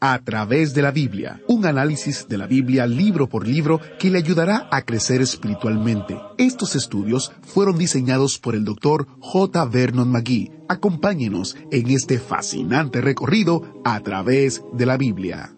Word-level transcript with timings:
A 0.00 0.18
través 0.20 0.74
de 0.74 0.82
la 0.82 0.90
Biblia, 0.90 1.40
un 1.48 1.66
análisis 1.66 2.28
de 2.28 2.38
la 2.38 2.46
Biblia 2.46 2.86
libro 2.86 3.28
por 3.28 3.46
libro 3.46 3.80
que 3.98 4.10
le 4.10 4.18
ayudará 4.18 4.68
a 4.70 4.82
crecer 4.82 5.20
espiritualmente. 5.20 6.16
Estos 6.38 6.76
estudios 6.76 7.32
fueron 7.42 7.78
diseñados 7.78 8.38
por 8.38 8.54
el 8.54 8.64
doctor 8.64 9.06
J. 9.20 9.64
Vernon 9.66 10.10
McGee. 10.10 10.52
Acompáñenos 10.68 11.56
en 11.70 11.90
este 11.90 12.18
fascinante 12.18 13.00
recorrido 13.00 13.80
a 13.84 14.00
través 14.00 14.62
de 14.72 14.86
la 14.86 14.96
Biblia. 14.96 15.54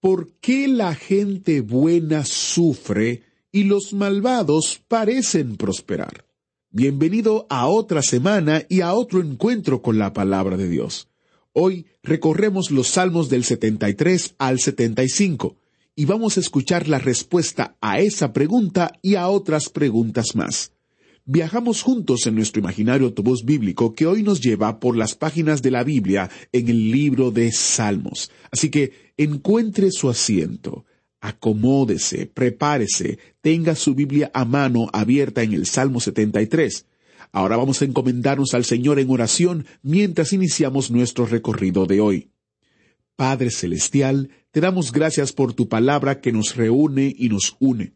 ¿Por 0.00 0.32
qué 0.40 0.66
la 0.66 0.94
gente 0.94 1.60
buena 1.60 2.24
sufre 2.24 3.22
y 3.52 3.64
los 3.64 3.92
malvados 3.92 4.82
parecen 4.88 5.56
prosperar? 5.56 6.31
Bienvenido 6.74 7.46
a 7.50 7.66
otra 7.66 8.00
semana 8.00 8.64
y 8.66 8.80
a 8.80 8.94
otro 8.94 9.20
encuentro 9.20 9.82
con 9.82 9.98
la 9.98 10.14
palabra 10.14 10.56
de 10.56 10.70
Dios. 10.70 11.06
Hoy 11.52 11.84
recorremos 12.02 12.70
los 12.70 12.88
salmos 12.88 13.28
del 13.28 13.44
73 13.44 14.36
al 14.38 14.58
75 14.58 15.54
y 15.94 16.06
vamos 16.06 16.38
a 16.38 16.40
escuchar 16.40 16.88
la 16.88 16.98
respuesta 16.98 17.76
a 17.82 18.00
esa 18.00 18.32
pregunta 18.32 18.98
y 19.02 19.16
a 19.16 19.28
otras 19.28 19.68
preguntas 19.68 20.34
más. 20.34 20.72
Viajamos 21.26 21.82
juntos 21.82 22.26
en 22.26 22.36
nuestro 22.36 22.60
imaginario 22.60 23.08
autobús 23.08 23.44
bíblico 23.44 23.92
que 23.92 24.06
hoy 24.06 24.22
nos 24.22 24.40
lleva 24.40 24.80
por 24.80 24.96
las 24.96 25.14
páginas 25.14 25.60
de 25.60 25.72
la 25.72 25.84
Biblia 25.84 26.30
en 26.52 26.70
el 26.70 26.90
libro 26.90 27.30
de 27.30 27.52
Salmos. 27.52 28.30
Así 28.50 28.70
que 28.70 29.12
encuentre 29.18 29.90
su 29.90 30.08
asiento, 30.08 30.86
acomódese, 31.22 32.26
prepárese, 32.26 33.18
tenga 33.40 33.76
su 33.76 33.94
Biblia 33.94 34.30
a 34.34 34.44
mano 34.44 34.90
abierta 34.92 35.42
en 35.42 35.52
el 35.54 35.66
Salmo 35.66 36.00
73. 36.00 36.84
Ahora 37.30 37.56
vamos 37.56 37.80
a 37.80 37.84
encomendarnos 37.84 38.52
al 38.54 38.64
Señor 38.64 38.98
en 38.98 39.08
oración 39.08 39.64
mientras 39.82 40.32
iniciamos 40.32 40.90
nuestro 40.90 41.24
recorrido 41.24 41.86
de 41.86 42.00
hoy. 42.00 42.28
Padre 43.14 43.50
Celestial, 43.50 44.30
te 44.50 44.60
damos 44.60 44.90
gracias 44.90 45.32
por 45.32 45.54
tu 45.54 45.68
palabra 45.68 46.20
que 46.20 46.32
nos 46.32 46.56
reúne 46.56 47.14
y 47.16 47.28
nos 47.28 47.56
une. 47.60 47.92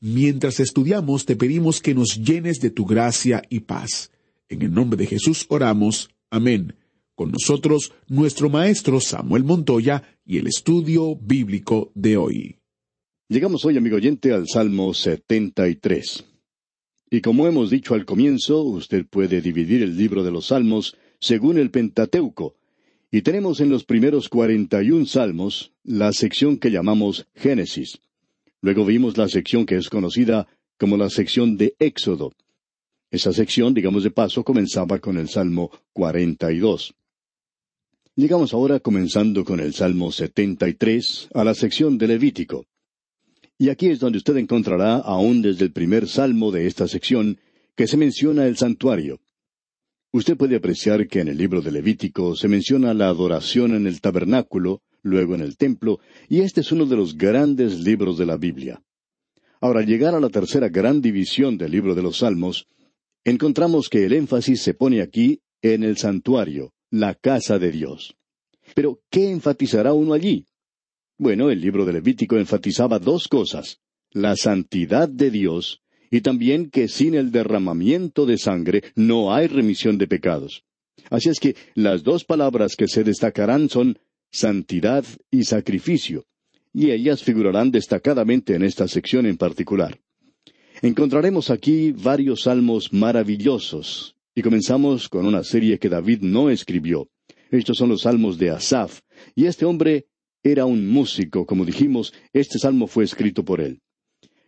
Mientras 0.00 0.58
estudiamos, 0.58 1.26
te 1.26 1.36
pedimos 1.36 1.82
que 1.82 1.94
nos 1.94 2.16
llenes 2.16 2.60
de 2.60 2.70
tu 2.70 2.86
gracia 2.86 3.42
y 3.50 3.60
paz. 3.60 4.10
En 4.48 4.62
el 4.62 4.72
nombre 4.72 4.96
de 4.96 5.06
Jesús 5.06 5.44
oramos. 5.50 6.08
Amén. 6.30 6.74
Con 7.14 7.30
nosotros, 7.30 7.92
nuestro 8.08 8.48
maestro 8.48 9.00
Samuel 9.00 9.44
Montoya 9.44 10.02
y 10.24 10.38
el 10.38 10.46
estudio 10.46 11.14
bíblico 11.16 11.92
de 11.94 12.16
hoy. 12.16 12.59
Llegamos 13.30 13.64
hoy, 13.64 13.76
amigo 13.76 13.94
oyente, 13.94 14.32
al 14.32 14.48
Salmo 14.48 14.92
73. 14.92 16.24
Y 17.12 17.20
como 17.20 17.46
hemos 17.46 17.70
dicho 17.70 17.94
al 17.94 18.04
comienzo, 18.04 18.60
usted 18.64 19.06
puede 19.06 19.40
dividir 19.40 19.84
el 19.84 19.96
libro 19.96 20.24
de 20.24 20.32
los 20.32 20.46
Salmos 20.46 20.96
según 21.20 21.56
el 21.56 21.70
Pentateuco. 21.70 22.56
Y 23.08 23.22
tenemos 23.22 23.60
en 23.60 23.70
los 23.70 23.84
primeros 23.84 24.28
41 24.28 25.06
salmos 25.06 25.70
la 25.84 26.12
sección 26.12 26.58
que 26.58 26.72
llamamos 26.72 27.28
Génesis. 27.36 28.00
Luego 28.62 28.84
vimos 28.84 29.16
la 29.16 29.28
sección 29.28 29.64
que 29.64 29.76
es 29.76 29.88
conocida 29.88 30.48
como 30.76 30.96
la 30.96 31.08
sección 31.08 31.56
de 31.56 31.76
Éxodo. 31.78 32.32
Esa 33.12 33.32
sección, 33.32 33.74
digamos 33.74 34.02
de 34.02 34.10
paso, 34.10 34.42
comenzaba 34.42 34.98
con 34.98 35.16
el 35.18 35.28
Salmo 35.28 35.70
42. 35.92 36.96
Llegamos 38.16 38.52
ahora, 38.52 38.80
comenzando 38.80 39.44
con 39.44 39.60
el 39.60 39.72
Salmo 39.72 40.10
73, 40.10 41.28
a 41.32 41.44
la 41.44 41.54
sección 41.54 41.96
de 41.96 42.08
Levítico. 42.08 42.66
Y 43.60 43.68
aquí 43.68 43.88
es 43.90 44.00
donde 44.00 44.16
usted 44.16 44.38
encontrará, 44.38 44.96
aún 44.96 45.42
desde 45.42 45.66
el 45.66 45.72
primer 45.72 46.08
salmo 46.08 46.50
de 46.50 46.66
esta 46.66 46.88
sección, 46.88 47.38
que 47.76 47.86
se 47.86 47.98
menciona 47.98 48.46
el 48.46 48.56
santuario. 48.56 49.20
Usted 50.12 50.34
puede 50.38 50.56
apreciar 50.56 51.06
que 51.08 51.20
en 51.20 51.28
el 51.28 51.36
libro 51.36 51.60
de 51.60 51.70
Levítico 51.70 52.34
se 52.36 52.48
menciona 52.48 52.94
la 52.94 53.08
adoración 53.08 53.74
en 53.74 53.86
el 53.86 54.00
tabernáculo, 54.00 54.80
luego 55.02 55.34
en 55.34 55.42
el 55.42 55.58
templo, 55.58 56.00
y 56.26 56.40
este 56.40 56.62
es 56.62 56.72
uno 56.72 56.86
de 56.86 56.96
los 56.96 57.18
grandes 57.18 57.80
libros 57.80 58.16
de 58.16 58.24
la 58.24 58.38
Biblia. 58.38 58.82
Ahora, 59.60 59.80
al 59.80 59.86
llegar 59.86 60.14
a 60.14 60.20
la 60.20 60.30
tercera 60.30 60.70
gran 60.70 61.02
división 61.02 61.58
del 61.58 61.72
libro 61.72 61.94
de 61.94 62.00
los 62.00 62.16
Salmos, 62.16 62.66
encontramos 63.24 63.90
que 63.90 64.06
el 64.06 64.14
énfasis 64.14 64.62
se 64.62 64.72
pone 64.72 65.02
aquí 65.02 65.42
en 65.60 65.84
el 65.84 65.98
santuario, 65.98 66.72
la 66.88 67.14
casa 67.14 67.58
de 67.58 67.72
Dios. 67.72 68.16
Pero, 68.74 69.02
¿qué 69.10 69.30
enfatizará 69.30 69.92
uno 69.92 70.14
allí? 70.14 70.46
Bueno, 71.20 71.50
el 71.50 71.60
libro 71.60 71.84
de 71.84 71.92
Levítico 71.92 72.38
enfatizaba 72.38 72.98
dos 72.98 73.28
cosas, 73.28 73.78
la 74.10 74.36
santidad 74.36 75.06
de 75.06 75.30
Dios 75.30 75.82
y 76.10 76.22
también 76.22 76.70
que 76.70 76.88
sin 76.88 77.14
el 77.14 77.30
derramamiento 77.30 78.24
de 78.24 78.38
sangre 78.38 78.84
no 78.94 79.34
hay 79.34 79.46
remisión 79.46 79.98
de 79.98 80.06
pecados. 80.06 80.64
Así 81.10 81.28
es 81.28 81.38
que 81.38 81.56
las 81.74 82.04
dos 82.04 82.24
palabras 82.24 82.74
que 82.74 82.88
se 82.88 83.04
destacarán 83.04 83.68
son 83.68 83.98
santidad 84.30 85.04
y 85.30 85.44
sacrificio, 85.44 86.24
y 86.72 86.90
ellas 86.90 87.22
figurarán 87.22 87.70
destacadamente 87.70 88.54
en 88.54 88.62
esta 88.62 88.88
sección 88.88 89.26
en 89.26 89.36
particular. 89.36 90.00
Encontraremos 90.80 91.50
aquí 91.50 91.92
varios 91.92 92.44
salmos 92.44 92.94
maravillosos, 92.94 94.16
y 94.34 94.40
comenzamos 94.40 95.10
con 95.10 95.26
una 95.26 95.44
serie 95.44 95.78
que 95.78 95.90
David 95.90 96.20
no 96.22 96.48
escribió. 96.48 97.10
Estos 97.50 97.76
son 97.76 97.90
los 97.90 98.02
salmos 98.02 98.38
de 98.38 98.48
Asaf, 98.48 99.00
y 99.34 99.44
este 99.44 99.66
hombre 99.66 100.06
era 100.42 100.64
un 100.64 100.86
músico, 100.86 101.46
como 101.46 101.64
dijimos, 101.64 102.12
este 102.32 102.58
salmo 102.58 102.86
fue 102.86 103.04
escrito 103.04 103.44
por 103.44 103.60
él. 103.60 103.80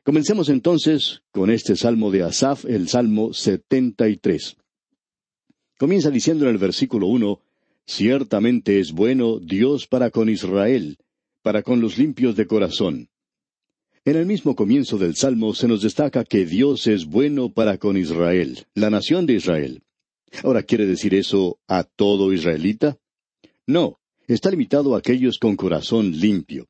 Comencemos 0.04 0.48
entonces 0.48 1.22
con 1.30 1.50
este 1.50 1.76
salmo 1.76 2.10
de 2.10 2.22
Asaf, 2.22 2.64
el 2.64 2.88
salmo 2.88 3.32
73. 3.32 4.56
Comienza 5.78 6.10
diciendo 6.10 6.44
en 6.44 6.50
el 6.50 6.58
versículo 6.58 7.06
uno, 7.06 7.40
Ciertamente 7.86 8.78
es 8.78 8.92
bueno 8.92 9.38
Dios 9.38 9.86
para 9.86 10.10
con 10.10 10.28
Israel, 10.28 10.98
para 11.42 11.62
con 11.62 11.80
los 11.80 11.98
limpios 11.98 12.36
de 12.36 12.46
corazón. 12.46 13.08
En 14.04 14.16
el 14.16 14.26
mismo 14.26 14.56
comienzo 14.56 14.98
del 14.98 15.14
Salmo 15.14 15.54
se 15.54 15.68
nos 15.68 15.82
destaca 15.82 16.24
que 16.24 16.44
Dios 16.44 16.86
es 16.86 17.06
bueno 17.06 17.52
para 17.52 17.78
con 17.78 17.96
Israel, 17.96 18.66
la 18.74 18.90
nación 18.90 19.26
de 19.26 19.34
Israel. 19.34 19.82
Ahora, 20.42 20.62
¿quiere 20.62 20.86
decir 20.86 21.14
eso 21.14 21.58
a 21.68 21.84
todo 21.84 22.32
israelita? 22.32 22.98
No, 23.66 24.00
está 24.26 24.50
limitado 24.50 24.94
a 24.94 24.98
aquellos 24.98 25.38
con 25.38 25.56
corazón 25.56 26.18
limpio. 26.18 26.68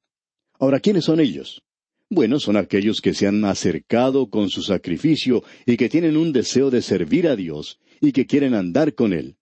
Ahora, 0.58 0.80
¿quiénes 0.80 1.04
son 1.04 1.20
ellos? 1.20 1.62
Bueno, 2.08 2.38
son 2.38 2.56
aquellos 2.56 3.00
que 3.00 3.14
se 3.14 3.26
han 3.26 3.44
acercado 3.44 4.28
con 4.28 4.50
su 4.50 4.62
sacrificio 4.62 5.42
y 5.64 5.76
que 5.76 5.88
tienen 5.88 6.16
un 6.16 6.32
deseo 6.32 6.70
de 6.70 6.82
servir 6.82 7.26
a 7.26 7.36
Dios 7.36 7.78
y 8.00 8.12
que 8.12 8.26
quieren 8.26 8.54
andar 8.54 8.94
con 8.94 9.12
Él. 9.12 9.36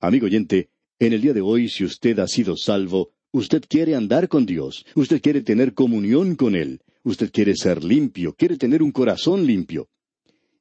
Amigo 0.00 0.26
oyente, 0.26 0.70
en 0.98 1.12
el 1.12 1.20
día 1.20 1.34
de 1.34 1.40
hoy, 1.40 1.68
si 1.68 1.84
usted 1.84 2.18
ha 2.20 2.26
sido 2.26 2.56
salvo, 2.56 3.12
usted 3.32 3.62
quiere 3.68 3.94
andar 3.94 4.28
con 4.28 4.46
Dios, 4.46 4.86
usted 4.94 5.20
quiere 5.20 5.42
tener 5.42 5.74
comunión 5.74 6.36
con 6.36 6.54
Él, 6.54 6.80
usted 7.02 7.30
quiere 7.30 7.54
ser 7.54 7.84
limpio, 7.84 8.34
quiere 8.34 8.56
tener 8.56 8.82
un 8.82 8.92
corazón 8.92 9.46
limpio. 9.46 9.88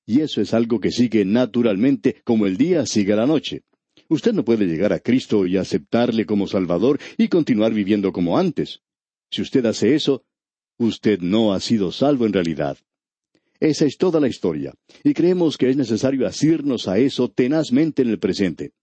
Y 0.05 0.21
eso 0.21 0.41
es 0.41 0.53
algo 0.53 0.79
que 0.79 0.91
sigue 0.91 1.23
naturalmente 1.23 2.17
como 2.25 2.45
el 2.45 2.57
día 2.57 2.85
sigue 2.85 3.15
la 3.15 3.25
noche. 3.25 3.63
Usted 4.13 4.33
no 4.33 4.45
puede 4.45 4.67
llegar 4.67 4.93
a 4.93 4.99
Cristo 4.99 5.47
y 5.47 5.57
aceptarle 5.57 6.27
como 6.27 6.45
Salvador 6.45 6.99
y 7.17 7.29
continuar 7.29 7.73
viviendo 7.73 8.13
como 8.13 8.37
antes. 8.37 8.81
Si 9.31 9.41
usted 9.41 9.65
hace 9.65 9.95
eso, 9.95 10.23
usted 10.77 11.19
no 11.21 11.51
ha 11.51 11.59
sido 11.59 11.91
salvo 11.91 12.27
en 12.27 12.33
realidad. 12.33 12.77
Esa 13.59 13.85
es 13.85 13.97
toda 13.97 14.19
la 14.19 14.27
historia, 14.27 14.75
y 15.03 15.15
creemos 15.15 15.57
que 15.57 15.67
es 15.71 15.77
necesario 15.77 16.27
asirnos 16.27 16.87
a 16.87 16.99
eso 16.99 17.27
tenazmente 17.27 18.03
en 18.03 18.09
el 18.09 18.19
presente. 18.19 18.73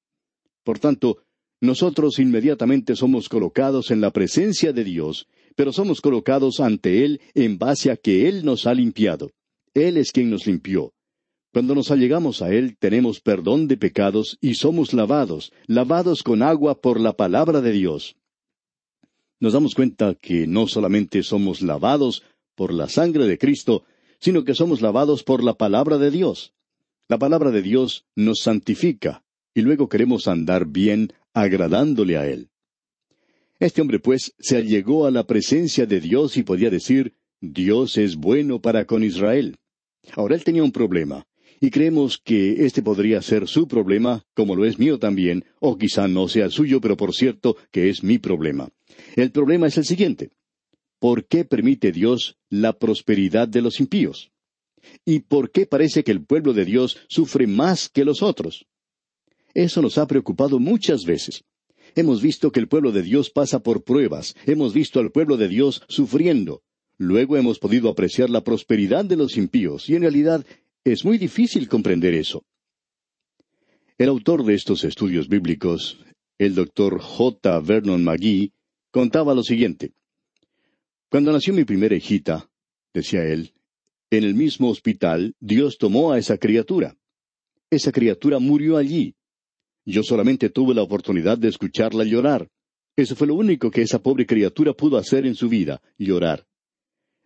Por 0.65 0.81
tanto, 0.81 1.19
nosotros 1.61 2.19
inmediatamente 2.19 2.97
somos 2.97 3.29
colocados 3.29 3.93
en 3.93 4.01
la 4.01 4.11
presencia 4.11 4.73
de 4.73 4.83
Dios, 4.83 5.29
pero 5.55 5.73
somos 5.73 6.01
colocados 6.01 6.59
ante 6.59 7.05
Él 7.05 7.21
en 7.35 7.57
base 7.57 7.93
a 7.93 7.97
que 7.97 8.27
Él 8.29 8.45
nos 8.45 8.67
ha 8.67 8.75
limpiado. 8.75 9.31
Él 9.75 9.97
es 9.97 10.11
quien 10.11 10.29
nos 10.29 10.45
limpió. 10.49 10.93
Cuando 11.53 11.75
nos 11.75 11.91
allegamos 11.91 12.43
a 12.43 12.53
Él 12.53 12.77
tenemos 12.79 13.21
perdón 13.21 13.67
de 13.67 13.77
pecados 13.77 14.39
y 14.41 14.55
somos 14.55 14.93
lavados, 14.93 15.53
lavados 15.67 16.23
con 16.23 16.43
agua 16.43 16.81
por 16.81 17.01
la 17.01 17.17
palabra 17.17 17.61
de 17.61 17.73
Dios. 17.73 18.17
Nos 19.41 19.55
damos 19.55 19.75
cuenta 19.75 20.15
que 20.15 20.47
no 20.47 20.69
solamente 20.69 21.23
somos 21.25 21.61
lavados 21.61 22.23
por 22.55 22.73
la 22.73 22.89
sangre 22.89 23.27
de 23.27 23.39
Cristo, 23.39 23.85
sino 24.21 24.45
que 24.45 24.55
somos 24.55 24.81
lavados 24.81 25.25
por 25.25 25.43
la 25.43 25.55
palabra 25.55 25.99
de 25.99 26.11
Dios. 26.11 26.53
La 27.09 27.19
palabra 27.19 27.51
de 27.51 27.63
Dios 27.63 28.05
nos 28.15 28.41
santifica, 28.41 29.25
y 29.53 29.63
luego 29.63 29.89
queremos 29.89 30.29
andar 30.29 30.67
bien 30.67 31.13
agradándole 31.33 32.17
a 32.17 32.29
Él. 32.29 32.51
Este 33.59 33.81
hombre, 33.81 33.99
pues, 33.99 34.35
se 34.39 34.57
allegó 34.57 35.07
a 35.07 35.11
la 35.11 35.27
presencia 35.27 35.85
de 35.87 36.01
Dios 36.01 36.37
y 36.37 36.45
podía 36.45 36.71
decir, 36.71 37.15
Dios 37.41 37.99
es 37.99 38.17
bueno 38.17 38.61
para 38.61 38.85
con 38.85 39.03
Israel. 39.03 39.57
Ahora 40.15 40.35
él 40.35 40.45
tenía 40.45 40.63
un 40.63 40.73
problema, 40.73 41.27
y 41.61 41.71
creemos 41.71 42.19
que 42.19 42.65
este 42.65 42.83
podría 42.83 43.21
ser 43.21 43.47
su 43.47 43.69
problema, 43.69 44.25
como 44.35 44.57
lo 44.57 44.65
es 44.65 44.79
mío 44.79 44.99
también, 44.99 45.45
o 45.61 45.77
quizá 45.77 46.09
no 46.09 46.27
sea 46.27 46.49
suyo, 46.49 46.81
pero 46.81 46.97
por 46.97 47.15
cierto 47.15 47.57
que 47.71 47.91
es 47.91 48.03
mi 48.03 48.19
problema. 48.19 48.71
El 49.15 49.31
problema 49.31 49.67
es 49.67 49.77
el 49.77 49.85
siguiente. 49.85 50.31
¿Por 50.99 51.27
qué 51.27 51.45
permite 51.45 51.93
Dios 51.93 52.39
la 52.49 52.73
prosperidad 52.73 53.47
de 53.47 53.63
los 53.63 53.79
impíos? 53.81 54.31
¿Y 55.05 55.21
por 55.21 55.51
qué 55.51 55.67
parece 55.67 56.03
que 56.03 56.11
el 56.11 56.25
pueblo 56.25 56.55
de 56.55 56.65
Dios 56.65 56.99
sufre 57.09 57.47
más 57.47 57.89
que 57.89 58.05
los 58.05 58.23
otros? 58.23 58.67
Eso 59.53 59.83
nos 59.83 59.99
ha 59.99 60.07
preocupado 60.07 60.59
muchas 60.59 61.05
veces. 61.05 61.45
Hemos 61.95 62.23
visto 62.23 62.53
que 62.53 62.61
el 62.61 62.69
pueblo 62.69 62.93
de 62.93 63.03
Dios 63.03 63.31
pasa 63.31 63.61
por 63.61 63.83
pruebas, 63.83 64.35
hemos 64.47 64.73
visto 64.73 65.01
al 65.01 65.11
pueblo 65.11 65.37
de 65.37 65.49
Dios 65.49 65.83
sufriendo. 65.89 66.63
Luego 66.97 67.37
hemos 67.37 67.59
podido 67.59 67.89
apreciar 67.89 68.31
la 68.31 68.45
prosperidad 68.45 69.05
de 69.05 69.17
los 69.17 69.37
impíos, 69.37 69.89
y 69.89 69.97
en 69.97 70.03
realidad 70.03 70.45
es 70.85 71.05
muy 71.05 71.19
difícil 71.19 71.69
comprender 71.69 72.15
eso. 72.15 72.45
El 73.99 74.09
autor 74.09 74.45
de 74.45 74.55
estos 74.55 74.85
estudios 74.85 75.29
bíblicos, 75.29 75.99
el 76.39 76.55
doctor 76.55 77.01
J. 77.01 77.61
Vernon 77.61 78.03
McGee, 78.03 78.53
contaba 78.91 79.35
lo 79.35 79.43
siguiente. 79.43 79.93
Cuando 81.11 81.33
nació 81.33 81.53
mi 81.53 81.65
primera 81.65 81.95
hijita, 81.95 82.49
decía 82.95 83.25
él, 83.25 83.53
en 84.11 84.25
el 84.25 84.35
mismo 84.35 84.71
hospital 84.71 85.35
Dios 85.39 85.77
tomó 85.79 86.13
a 86.13 86.19
esa 86.19 86.39
criatura. 86.39 86.97
Esa 87.71 87.93
criatura 87.93 88.39
murió 88.39 88.77
allí, 88.77 89.15
yo 89.85 90.03
solamente 90.03 90.51
tuve 90.51 90.75
la 90.75 90.83
oportunidad 90.83 91.39
de 91.39 91.49
escucharla 91.49 92.05
llorar. 92.05 92.49
Eso 92.97 93.17
fue 93.17 93.27
lo 93.27 93.35
único 93.35 93.71
que 93.71 93.83
esa 93.83 94.03
pobre 94.03 94.27
criatura 94.27 94.73
pudo 94.73 94.99
hacer 94.99 95.27
en 95.27 95.35
su 95.35 95.49
vida, 95.49 95.81
llorar. 95.99 96.47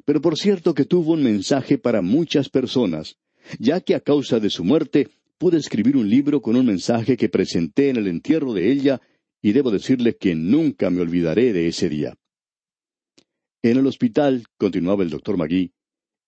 Pero 0.05 0.21
por 0.21 0.39
cierto 0.39 0.75
que 0.75 0.85
tuvo 0.85 1.13
un 1.13 1.23
mensaje 1.23 1.79
para 1.79 2.01
muchas 2.01 2.49
personas, 2.49 3.17
ya 3.59 3.81
que 3.81 3.95
a 3.95 4.01
causa 4.01 4.41
de 4.41 4.51
su 4.51 4.65
muerte 4.65 5.09
pude 5.39 5.59
escribir 5.59 5.97
un 5.97 6.09
libro 6.09 6.41
con 6.41 6.57
un 6.57 6.67
mensaje 6.67 7.17
que 7.17 7.29
presenté 7.29 7.91
en 7.91 7.97
el 7.97 8.07
entierro 8.07 8.53
de 8.53 8.71
ella, 8.71 9.01
y 9.43 9.53
debo 9.53 9.71
decirle 9.71 10.17
que 10.17 10.35
nunca 10.35 10.89
me 10.89 11.03
olvidaré 11.03 11.53
de 11.53 11.69
ese 11.69 11.89
día. 11.89 12.15
En 13.63 13.77
el 13.77 13.87
hospital, 13.87 14.45
continuaba 14.57 15.03
el 15.03 15.11
doctor 15.11 15.37
Magui, 15.37 15.73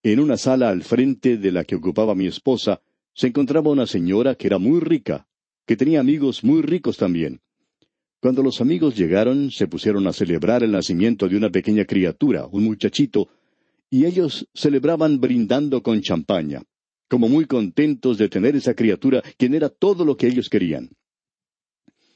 en 0.03 0.21
una 0.21 0.37
sala 0.37 0.69
al 0.69 0.83
frente 0.83 1.39
de 1.39 1.51
la 1.51 1.65
que 1.65 1.77
ocupaba 1.77 2.15
mi 2.15 2.27
esposa, 2.27 2.81
se 3.15 3.29
encontraba 3.29 3.71
una 3.71 3.87
señora 3.87 4.35
que 4.35 4.47
era 4.47 4.59
muy 4.59 4.81
rica, 4.81 5.27
que 5.67 5.77
tenía 5.77 6.01
amigos 6.01 6.45
muy 6.45 6.63
ricos 6.63 6.97
también. 6.97 7.41
Cuando 8.21 8.43
los 8.43 8.61
amigos 8.61 8.97
llegaron, 8.97 9.51
se 9.51 9.67
pusieron 9.67 10.07
a 10.07 10.13
celebrar 10.13 10.63
el 10.63 10.73
nacimiento 10.73 11.29
de 11.29 11.37
una 11.37 11.51
pequeña 11.51 11.85
criatura, 11.85 12.47
un 12.47 12.65
muchachito, 12.65 13.29
y 13.89 14.05
ellos 14.05 14.47
celebraban 14.55 15.21
brindando 15.21 15.83
con 15.83 16.01
champaña, 16.03 16.63
como 17.09 17.29
muy 17.29 17.47
contentos 17.47 18.19
de 18.19 18.29
tener 18.29 18.57
esa 18.57 18.75
criatura, 18.75 19.23
quien 19.37 19.55
era 19.55 19.69
todo 19.69 20.05
lo 20.05 20.17
que 20.17 20.27
ellos 20.27 20.49
querían. 20.49 20.91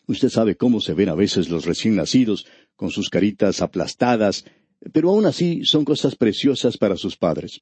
Usted 0.07 0.29
sabe 0.29 0.57
cómo 0.57 0.81
se 0.81 0.95
ven 0.95 1.09
a 1.09 1.15
veces 1.15 1.49
los 1.49 1.65
recién 1.65 1.97
nacidos, 1.97 2.47
con 2.75 2.91
sus 2.91 3.11
caritas 3.11 3.63
aplastadas, 3.63 4.45
pero 4.93 5.11
aún 5.11 5.27
así 5.27 5.65
son 5.65 5.85
cosas 5.85 6.17
preciosas 6.17 6.77
para 6.79 6.97
sus 6.97 7.17
padres. 7.17 7.61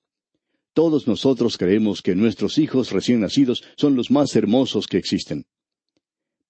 Todos 0.72 1.08
nosotros 1.08 1.58
creemos 1.58 2.02
que 2.02 2.14
nuestros 2.14 2.56
hijos 2.56 2.92
recién 2.92 3.20
nacidos 3.20 3.64
son 3.76 3.96
los 3.96 4.10
más 4.10 4.36
hermosos 4.36 4.86
que 4.86 4.96
existen. 4.96 5.44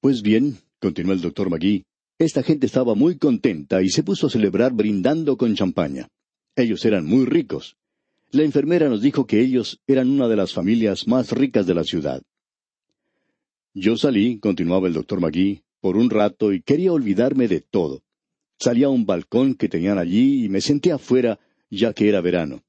Pues 0.01 0.23
bien, 0.23 0.59
continuó 0.79 1.15
el 1.15 1.23
doctor 1.23 1.51
Magui, 1.51 1.85
esta 2.19 2.43
gente 2.43 2.67
estaba 2.67 2.95
muy 2.95 3.17
contenta 3.17 3.81
y 3.81 3.89
se 3.89 4.03
puso 4.03 4.27
a 4.27 4.31
celebrar 4.31 4.75
brindando 4.75 5.37
con 5.37 5.55
champaña. 5.55 6.09
Ellos 6.55 6.85
eran 6.85 7.07
muy 7.07 7.25
ricos. 7.25 7.78
La 8.31 8.43
enfermera 8.43 8.91
nos 8.91 9.01
dijo 9.01 9.27
que 9.27 9.41
ellos 9.41 9.81
eran 9.87 10.11
una 10.11 10.29
de 10.29 10.37
las 10.37 10.53
familias 10.53 11.09
más 11.09 11.33
ricas 11.33 11.67
de 11.67 11.75
la 11.75 11.83
ciudad. 11.83 12.23
Yo 13.73 13.97
salí, 13.97 14.39
continuaba 14.39 14.87
el 14.87 14.93
doctor 14.93 15.21
Magui, 15.21 15.63
por 15.81 15.97
un 15.97 16.11
rato 16.11 16.53
y 16.53 16.61
quería 16.61 16.93
olvidarme 16.93 17.49
de 17.49 17.61
todo. 17.61 18.03
Salí 18.59 18.83
a 18.83 18.91
un 18.91 19.07
balcón 19.07 19.55
que 19.55 19.69
tenían 19.69 19.99
allí 19.99 20.45
y 20.45 20.49
me 20.51 20.61
senté 20.61 20.93
afuera, 20.93 21.39
ya 21.71 21.95
que 21.95 22.09
era 22.09 22.21
verano. 22.21 22.65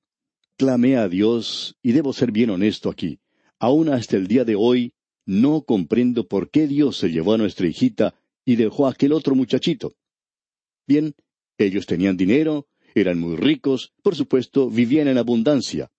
Clamé 0.55 0.95
a 0.95 1.09
Dios, 1.09 1.75
y 1.81 1.91
debo 1.91 2.13
ser 2.13 2.31
bien 2.31 2.51
honesto 2.51 2.89
aquí. 2.89 3.19
Aún 3.59 3.89
hasta 3.89 4.15
el 4.15 4.27
día 4.27 4.45
de 4.45 4.55
hoy 4.55 4.93
no 5.25 5.63
comprendo 5.63 6.27
por 6.27 6.49
qué 6.49 6.67
Dios 6.67 6.97
se 6.97 7.09
llevó 7.09 7.33
a 7.33 7.37
nuestra 7.37 7.67
hijita 7.67 8.15
y 8.45 8.55
dejó 8.55 8.87
a 8.87 8.91
aquel 8.91 9.11
otro 9.11 9.35
muchachito. 9.35 9.93
Bien, 10.87 11.13
ellos 11.57 11.85
tenían 11.85 12.15
dinero, 12.15 12.67
eran 13.01 13.19
muy 13.19 13.35
ricos, 13.35 13.93
por 14.01 14.15
supuesto, 14.15 14.69
vivían 14.69 15.07
en 15.07 15.17
abundancia. 15.17 15.89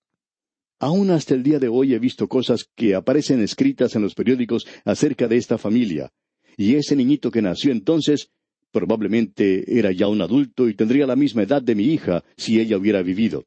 Aún 0.78 1.10
hasta 1.10 1.34
el 1.34 1.42
día 1.42 1.58
de 1.58 1.68
hoy 1.68 1.94
he 1.94 1.98
visto 1.98 2.28
cosas 2.28 2.68
que 2.74 2.94
aparecen 2.94 3.42
escritas 3.42 3.94
en 3.96 4.02
los 4.02 4.14
periódicos 4.14 4.66
acerca 4.84 5.28
de 5.28 5.36
esta 5.36 5.58
familia, 5.58 6.10
y 6.56 6.74
ese 6.74 6.96
niñito 6.96 7.30
que 7.30 7.42
nació 7.42 7.72
entonces 7.72 8.30
probablemente 8.70 9.78
era 9.78 9.92
ya 9.92 10.08
un 10.08 10.22
adulto 10.22 10.68
y 10.68 10.74
tendría 10.74 11.06
la 11.06 11.16
misma 11.16 11.42
edad 11.42 11.62
de 11.62 11.74
mi 11.74 11.84
hija 11.84 12.24
si 12.36 12.60
ella 12.60 12.78
hubiera 12.78 13.02
vivido. 13.02 13.44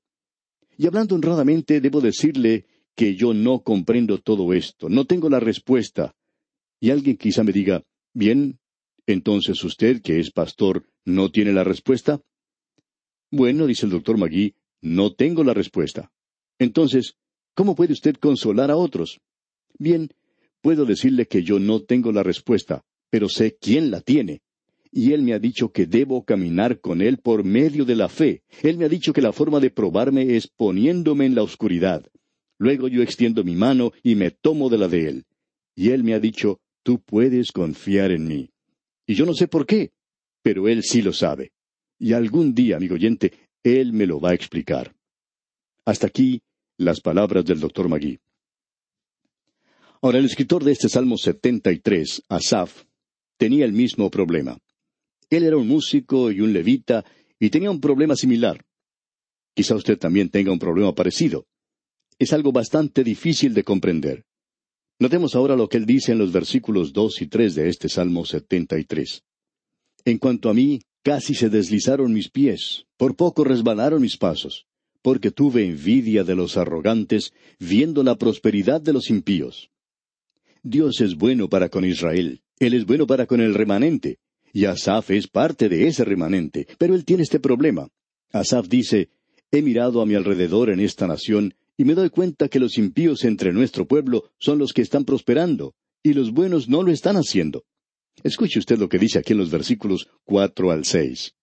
Y 0.77 0.87
hablando 0.87 1.15
honradamente, 1.15 1.79
debo 1.81 2.01
decirle 2.01 2.65
que 2.95 3.15
yo 3.15 3.33
no 3.33 3.59
comprendo 3.59 4.19
todo 4.19 4.53
esto, 4.53 4.89
no 4.89 5.05
tengo 5.05 5.29
la 5.29 5.39
respuesta. 5.39 6.13
Y 6.79 6.89
alguien 6.89 7.17
quizá 7.17 7.43
me 7.43 7.53
diga, 7.53 7.83
bien, 8.13 8.59
entonces 9.05 9.63
usted, 9.63 10.01
que 10.01 10.19
es 10.19 10.31
pastor, 10.31 10.85
¿no 11.05 11.31
tiene 11.31 11.53
la 11.53 11.63
respuesta? 11.63 12.21
Bueno, 13.35 13.65
dice 13.65 13.87
el 13.87 13.91
doctor 13.91 14.15
Magui, 14.19 14.53
no 14.83 15.11
tengo 15.11 15.43
la 15.43 15.55
respuesta. 15.55 16.11
Entonces, 16.59 17.15
¿cómo 17.55 17.73
puede 17.73 17.93
usted 17.93 18.15
consolar 18.17 18.69
a 18.69 18.75
otros? 18.75 19.21
Bien, 19.79 20.09
puedo 20.61 20.85
decirle 20.85 21.25
que 21.25 21.41
yo 21.41 21.57
no 21.57 21.81
tengo 21.81 22.11
la 22.11 22.21
respuesta, 22.21 22.83
pero 23.09 23.29
sé 23.29 23.57
quién 23.59 23.89
la 23.89 24.01
tiene. 24.01 24.43
Y 24.91 25.13
él 25.13 25.23
me 25.23 25.33
ha 25.33 25.39
dicho 25.39 25.71
que 25.71 25.87
debo 25.87 26.23
caminar 26.23 26.79
con 26.79 27.01
él 27.01 27.17
por 27.17 27.43
medio 27.43 27.85
de 27.85 27.95
la 27.95 28.07
fe. 28.07 28.43
Él 28.61 28.77
me 28.77 28.85
ha 28.85 28.89
dicho 28.89 29.13
que 29.13 29.21
la 29.23 29.33
forma 29.33 29.59
de 29.59 29.71
probarme 29.71 30.35
es 30.35 30.47
poniéndome 30.47 31.25
en 31.25 31.33
la 31.33 31.41
oscuridad. 31.41 32.05
Luego 32.59 32.87
yo 32.87 33.01
extiendo 33.01 33.43
mi 33.43 33.55
mano 33.55 33.93
y 34.03 34.13
me 34.13 34.29
tomo 34.29 34.69
de 34.69 34.77
la 34.77 34.87
de 34.87 35.07
él. 35.07 35.25
Y 35.75 35.89
él 35.89 36.03
me 36.03 36.13
ha 36.13 36.19
dicho, 36.19 36.59
tú 36.83 37.01
puedes 37.01 37.51
confiar 37.51 38.11
en 38.11 38.27
mí. 38.27 38.51
Y 39.07 39.15
yo 39.15 39.25
no 39.25 39.33
sé 39.33 39.47
por 39.47 39.65
qué, 39.65 39.91
pero 40.43 40.67
él 40.67 40.83
sí 40.83 41.01
lo 41.01 41.13
sabe. 41.13 41.51
Y 42.03 42.11
algún 42.11 42.53
día, 42.53 42.75
amigo 42.75 42.95
oyente, 42.95 43.31
él 43.63 43.93
me 43.93 44.05
lo 44.05 44.19
va 44.19 44.31
a 44.31 44.33
explicar. 44.33 44.93
Hasta 45.85 46.07
aquí 46.07 46.41
las 46.77 46.99
palabras 46.99 47.45
del 47.45 47.59
doctor 47.59 47.87
Magui. 47.87 48.19
Ahora, 50.01 50.19
el 50.19 50.25
escritor 50.25 50.63
de 50.63 50.73
este 50.73 50.89
Salmo 50.89 51.17
73, 51.17 52.23
Asaf, 52.27 52.83
tenía 53.37 53.63
el 53.63 53.71
mismo 53.71 54.11
problema. 54.11 54.57
Él 55.29 55.43
era 55.43 55.55
un 55.55 55.67
músico 55.67 56.29
y 56.29 56.41
un 56.41 56.51
levita 56.51 57.05
y 57.39 57.49
tenía 57.49 57.71
un 57.71 57.79
problema 57.79 58.15
similar. 58.15 58.65
Quizá 59.55 59.75
usted 59.75 59.97
también 59.97 60.29
tenga 60.29 60.51
un 60.51 60.59
problema 60.59 60.93
parecido 60.93 61.45
es 62.19 62.33
algo 62.33 62.51
bastante 62.51 63.03
difícil 63.03 63.53
de 63.53 63.63
comprender. 63.63 64.25
Notemos 64.99 65.35
ahora 65.35 65.55
lo 65.55 65.67
que 65.67 65.77
él 65.77 65.85
dice 65.85 66.11
en 66.11 66.19
los 66.19 66.31
versículos 66.31 66.93
dos 66.93 67.21
y 67.21 67.27
tres 67.27 67.55
de 67.55 67.67
este 67.69 67.89
Salmo 67.89 68.25
setenta 68.25 68.77
y 68.79 68.85
tres. 68.85 69.23
En 70.05 70.17
cuanto 70.17 70.49
a 70.49 70.53
mí, 70.53 70.79
casi 71.03 71.35
se 71.35 71.49
deslizaron 71.49 72.13
mis 72.13 72.29
pies, 72.29 72.85
por 72.97 73.15
poco 73.15 73.43
resbalaron 73.43 74.01
mis 74.01 74.17
pasos, 74.17 74.65
porque 75.01 75.31
tuve 75.31 75.65
envidia 75.65 76.23
de 76.23 76.35
los 76.35 76.57
arrogantes, 76.57 77.33
viendo 77.59 78.03
la 78.03 78.15
prosperidad 78.15 78.81
de 78.81 78.93
los 78.93 79.09
impíos. 79.09 79.69
Dios 80.63 81.01
es 81.01 81.15
bueno 81.15 81.49
para 81.49 81.69
con 81.69 81.83
Israel, 81.83 82.41
Él 82.57 82.73
es 82.73 82.85
bueno 82.85 83.05
para 83.05 83.25
con 83.25 83.41
el 83.41 83.53
remanente, 83.53 84.17
y 84.53 84.65
Asaf 84.65 85.11
es 85.11 85.27
parte 85.27 85.67
de 85.67 85.87
ese 85.87 86.05
remanente, 86.05 86.67
pero 86.77 86.95
él 86.95 87.03
tiene 87.03 87.23
este 87.23 87.39
problema. 87.39 87.89
Asaf 88.31 88.67
dice, 88.67 89.09
He 89.51 89.61
mirado 89.61 90.01
a 90.01 90.05
mi 90.05 90.15
alrededor 90.15 90.69
en 90.69 90.79
esta 90.79 91.05
nación, 91.05 91.53
y 91.75 91.83
me 91.83 91.95
doy 91.95 92.09
cuenta 92.09 92.47
que 92.47 92.59
los 92.59 92.77
impíos 92.77 93.23
entre 93.25 93.51
nuestro 93.51 93.87
pueblo 93.87 94.31
son 94.37 94.57
los 94.57 94.73
que 94.73 94.81
están 94.81 95.05
prosperando, 95.05 95.73
y 96.01 96.13
los 96.13 96.31
buenos 96.31 96.69
no 96.69 96.81
lo 96.81 96.91
están 96.91 97.17
haciendo. 97.17 97.65
Escuche 98.21 98.59
usted 98.59 98.77
lo 98.77 98.89
que 98.89 98.99
dice 98.99 99.19
aquí 99.19 99.33
en 99.33 99.39
los 99.39 99.49
versículos 99.49 100.07
cuatro 100.23 100.71
al 100.71 100.85
seis. 100.85 101.33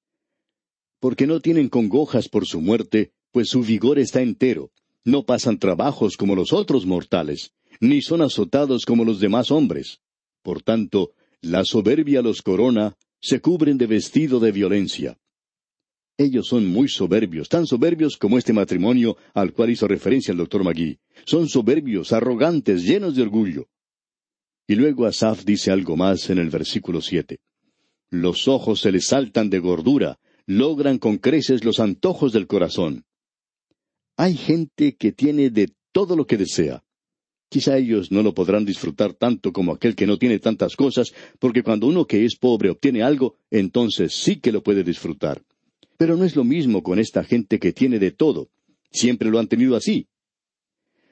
Porque 1.00 1.26
no 1.26 1.40
tienen 1.40 1.68
congojas 1.68 2.28
por 2.28 2.46
su 2.46 2.60
muerte, 2.60 3.12
pues 3.32 3.48
su 3.48 3.62
vigor 3.62 3.98
está 3.98 4.20
entero. 4.20 4.70
No 5.04 5.24
pasan 5.24 5.58
trabajos 5.58 6.16
como 6.16 6.36
los 6.36 6.52
otros 6.52 6.86
mortales, 6.86 7.52
ni 7.80 8.02
son 8.02 8.20
azotados 8.20 8.84
como 8.84 9.04
los 9.04 9.18
demás 9.18 9.50
hombres. 9.50 10.00
Por 10.42 10.62
tanto, 10.62 11.12
la 11.40 11.64
soberbia 11.64 12.22
los 12.22 12.42
corona, 12.42 12.96
se 13.20 13.40
cubren 13.40 13.78
de 13.78 13.86
vestido 13.86 14.40
de 14.40 14.52
violencia. 14.52 15.18
Ellos 16.18 16.48
son 16.48 16.66
muy 16.66 16.88
soberbios, 16.88 17.48
tan 17.48 17.66
soberbios 17.66 18.18
como 18.18 18.36
este 18.36 18.52
matrimonio 18.52 19.16
al 19.32 19.54
cual 19.54 19.70
hizo 19.70 19.88
referencia 19.88 20.32
el 20.32 20.38
doctor 20.38 20.62
Magui. 20.62 20.98
Son 21.24 21.48
soberbios, 21.48 22.12
arrogantes, 22.12 22.82
llenos 22.82 23.16
de 23.16 23.22
orgullo. 23.22 23.68
Y 24.70 24.76
luego 24.76 25.06
Asaf 25.06 25.44
dice 25.44 25.72
algo 25.72 25.96
más 25.96 26.30
en 26.30 26.38
el 26.38 26.48
versículo 26.48 27.00
siete. 27.00 27.40
Los 28.08 28.46
ojos 28.46 28.80
se 28.80 28.92
les 28.92 29.06
saltan 29.06 29.50
de 29.50 29.58
gordura, 29.58 30.20
logran 30.46 30.98
con 30.98 31.18
creces 31.18 31.64
los 31.64 31.80
antojos 31.80 32.32
del 32.32 32.46
corazón. 32.46 33.02
Hay 34.16 34.36
gente 34.36 34.94
que 34.94 35.10
tiene 35.10 35.50
de 35.50 35.72
todo 35.90 36.14
lo 36.14 36.24
que 36.24 36.36
desea. 36.36 36.84
Quizá 37.48 37.78
ellos 37.78 38.12
no 38.12 38.22
lo 38.22 38.32
podrán 38.32 38.64
disfrutar 38.64 39.12
tanto 39.12 39.52
como 39.52 39.72
aquel 39.72 39.96
que 39.96 40.06
no 40.06 40.18
tiene 40.18 40.38
tantas 40.38 40.76
cosas, 40.76 41.12
porque 41.40 41.64
cuando 41.64 41.88
uno 41.88 42.06
que 42.06 42.24
es 42.24 42.36
pobre 42.36 42.70
obtiene 42.70 43.02
algo, 43.02 43.34
entonces 43.50 44.14
sí 44.14 44.36
que 44.36 44.52
lo 44.52 44.62
puede 44.62 44.84
disfrutar. 44.84 45.42
Pero 45.96 46.16
no 46.16 46.24
es 46.24 46.36
lo 46.36 46.44
mismo 46.44 46.84
con 46.84 47.00
esta 47.00 47.24
gente 47.24 47.58
que 47.58 47.72
tiene 47.72 47.98
de 47.98 48.12
todo. 48.12 48.50
Siempre 48.92 49.30
lo 49.30 49.40
han 49.40 49.48
tenido 49.48 49.74
así. 49.74 50.06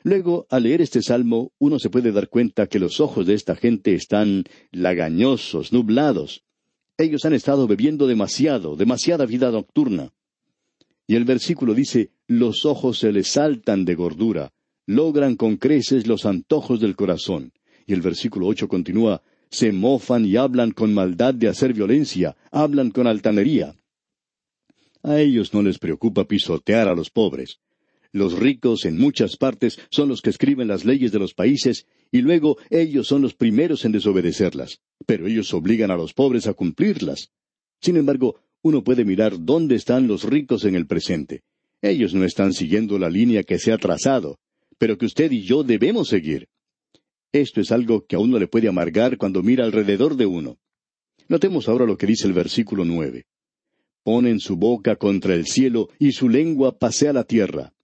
Luego, 0.03 0.47
al 0.51 0.63
leer 0.63 0.81
este 0.81 1.03
salmo, 1.03 1.53
uno 1.59 1.79
se 1.79 1.91
puede 1.91 2.13
dar 2.13 2.29
cuenta 2.29 2.67
que 2.67 2.79
los 2.79 3.01
ojos 3.01 3.27
de 3.27 3.35
esta 3.35 3.57
gente 3.57 3.95
están 3.95 4.45
lagañosos, 4.71 5.73
nublados. 5.73 6.45
Ellos 6.97 7.25
han 7.25 7.33
estado 7.33 7.67
bebiendo 7.67 8.07
demasiado, 8.07 8.77
demasiada 8.77 9.27
vida 9.27 9.51
nocturna. 9.51 10.13
Y 11.07 11.17
el 11.17 11.25
versículo 11.25 11.75
dice, 11.75 12.11
los 12.27 12.65
ojos 12.65 12.99
se 12.99 13.13
les 13.13 13.29
saltan 13.29 13.85
de 13.85 13.95
gordura, 13.95 14.53
logran 14.87 15.37
con 15.37 15.57
creces 15.57 16.07
los 16.07 16.27
antojos 16.27 16.81
del 16.81 16.97
corazón. 16.97 17.53
Y 17.87 17.93
el 17.95 18.03
versículo 18.03 18.47
ocho 18.47 18.69
continúa, 18.69 19.23
se 19.51 19.73
mofan 19.73 20.27
y 20.27 20.37
hablan 20.37 20.73
con 20.73 20.93
maldad 20.93 21.35
de 21.35 21.49
hacer 21.49 21.73
violencia, 21.73 22.37
hablan 22.51 22.91
con 22.91 23.07
altanería. 23.07 23.75
A 25.03 25.21
ellos 25.21 25.55
no 25.55 25.63
les 25.63 25.79
preocupa 25.79 26.27
pisotear 26.27 26.89
a 26.89 26.95
los 26.95 27.11
pobres. 27.11 27.61
Los 28.13 28.39
ricos 28.39 28.85
en 28.87 28.99
muchas 28.99 29.37
partes 29.37 29.79
son 29.91 30.09
los 30.09 30.23
que 30.23 30.31
escriben 30.31 30.69
las 30.69 30.85
leyes 30.85 31.13
de 31.13 31.19
los 31.19 31.35
países 31.35 31.87
y 32.11 32.23
luego 32.23 32.57
ellos 32.71 33.07
son 33.07 33.21
los 33.21 33.35
primeros 33.35 33.85
en 33.85 33.93
desobedecerlas, 33.93 34.81
pero 35.07 35.27
ellos 35.27 35.53
obligan 35.53 35.91
a 35.91 35.97
los 35.97 36.15
pobres 36.15 36.47
a 36.47 36.55
cumplirlas. 36.55 37.31
Sin 37.81 37.97
embargo, 37.97 38.41
uno 38.63 38.83
puede 38.83 39.05
mirar 39.05 39.45
dónde 39.45 39.75
están 39.75 40.07
los 40.07 40.25
ricos 40.25 40.65
en 40.65 40.75
el 40.75 40.87
presente. 40.87 41.43
Ellos 41.83 42.15
no 42.15 42.25
están 42.25 42.55
siguiendo 42.55 42.99
la 42.99 43.11
línea 43.11 43.43
que 43.45 43.59
se 43.59 43.73
ha 43.73 43.79
trazado, 43.79 44.39
pero 44.79 44.97
que 44.97 45.07
usted 45.07 45.31
y 45.31 45.43
yo 45.43 45.63
debemos 45.63 46.09
seguir. 46.09 46.49
Esto 47.33 47.61
es 47.61 47.71
algo 47.71 48.07
que 48.07 48.17
a 48.17 48.19
uno 48.19 48.39
le 48.39 48.49
puede 48.49 48.69
amargar 48.69 49.19
cuando 49.19 49.43
mira 49.43 49.65
alrededor 49.65 50.17
de 50.17 50.27
uno. 50.27 50.59
Notemos 51.29 51.69
ahora 51.69 51.85
lo 51.85 51.99
que 51.99 52.07
dice 52.07 52.27
el 52.27 52.33
versículo 52.33 52.85
nueve. 52.87 53.27
Ponen 54.03 54.41
su 54.41 54.57
boca 54.57 54.97
contra 54.97 55.35
el 55.35 55.47
cielo 55.47 55.91
y 55.99 56.13
su 56.13 56.29
lengua 56.31 56.79
pasea 56.79 57.13
la 57.13 57.25
tierra. 57.25 57.75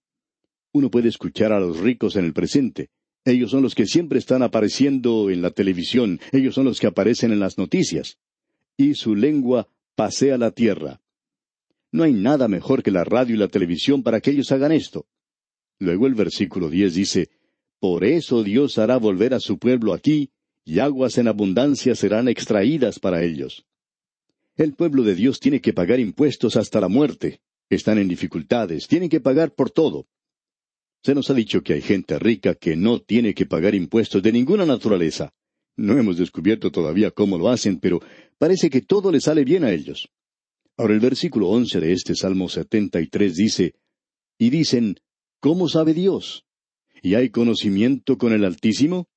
Uno 0.75 0.91
puede 0.91 1.07
escuchar 1.07 1.53
a 1.53 1.59
los 1.61 1.79
ricos 1.79 2.17
en 2.17 2.25
el 2.25 2.33
presente. 2.33 2.89
Ellos 3.23 3.51
son 3.51 3.63
los 3.63 3.75
que 3.75 3.85
siempre 3.85 4.19
están 4.19 4.43
apareciendo 4.43 5.29
en 5.29 5.41
la 5.41 5.51
televisión, 5.51 6.19
ellos 6.33 6.53
son 6.53 6.65
los 6.65 6.81
que 6.81 6.87
aparecen 6.87 7.31
en 7.31 7.39
las 7.39 7.57
noticias. 7.57 8.17
Y 8.75 8.95
su 8.95 9.15
lengua 9.15 9.69
pasea 9.95 10.37
la 10.37 10.51
tierra. 10.51 10.99
No 11.93 12.03
hay 12.03 12.11
nada 12.11 12.49
mejor 12.49 12.83
que 12.83 12.91
la 12.91 13.05
radio 13.05 13.35
y 13.35 13.37
la 13.37 13.47
televisión 13.47 14.03
para 14.03 14.19
que 14.19 14.31
ellos 14.31 14.51
hagan 14.51 14.73
esto. 14.73 15.07
Luego 15.79 16.07
el 16.07 16.13
versículo 16.13 16.69
diez 16.69 16.93
dice, 16.93 17.29
Por 17.79 18.03
eso 18.03 18.43
Dios 18.43 18.77
hará 18.77 18.97
volver 18.97 19.33
a 19.33 19.39
su 19.39 19.57
pueblo 19.57 19.93
aquí, 19.93 20.31
y 20.65 20.79
aguas 20.79 21.17
en 21.17 21.29
abundancia 21.29 21.95
serán 21.95 22.27
extraídas 22.27 22.99
para 22.99 23.23
ellos. 23.23 23.65
El 24.57 24.73
pueblo 24.73 25.03
de 25.03 25.15
Dios 25.15 25.39
tiene 25.39 25.61
que 25.61 25.71
pagar 25.71 26.01
impuestos 26.01 26.57
hasta 26.57 26.81
la 26.81 26.89
muerte. 26.89 27.39
Están 27.69 27.97
en 27.97 28.09
dificultades, 28.09 28.89
tienen 28.89 29.07
que 29.07 29.21
pagar 29.21 29.55
por 29.55 29.71
todo. 29.71 30.05
Se 31.05 31.13
nos 31.13 31.29
ha 31.29 31.35
dicho 31.35 31.61
que 31.61 31.73
hay 31.73 31.81
gente 31.81 32.17
rica 32.17 32.55
que 32.55 32.75
no 32.75 32.99
tiene 32.99 33.35
que 33.35 33.45
pagar 33.45 33.75
impuestos 33.75 34.23
de 34.23 34.31
ninguna 34.31 34.65
naturaleza. 34.65 35.35
No 35.77 35.95
hemos 35.99 36.17
descubierto 36.17 36.71
todavía 36.71 37.11
cómo 37.11 37.37
lo 37.37 37.49
hacen, 37.49 37.79
pero 37.79 38.01
parece 38.39 38.71
que 38.71 38.81
todo 38.81 39.11
le 39.11 39.21
sale 39.21 39.43
bien 39.43 39.63
a 39.63 39.71
ellos. 39.71 40.09
Ahora 40.75 40.95
el 40.95 40.99
versículo 40.99 41.49
once 41.49 41.79
de 41.79 41.93
este 41.93 42.15
Salmo 42.15 42.49
setenta 42.49 42.99
y 43.01 43.05
tres 43.05 43.35
dice, 43.35 43.75
y 44.39 44.49
dicen, 44.49 44.95
¿cómo 45.39 45.69
sabe 45.69 45.93
Dios? 45.93 46.43
¿Y 47.03 47.13
hay 47.13 47.29
conocimiento 47.29 48.17
con 48.17 48.33
el 48.33 48.43
Altísimo? 48.43 49.07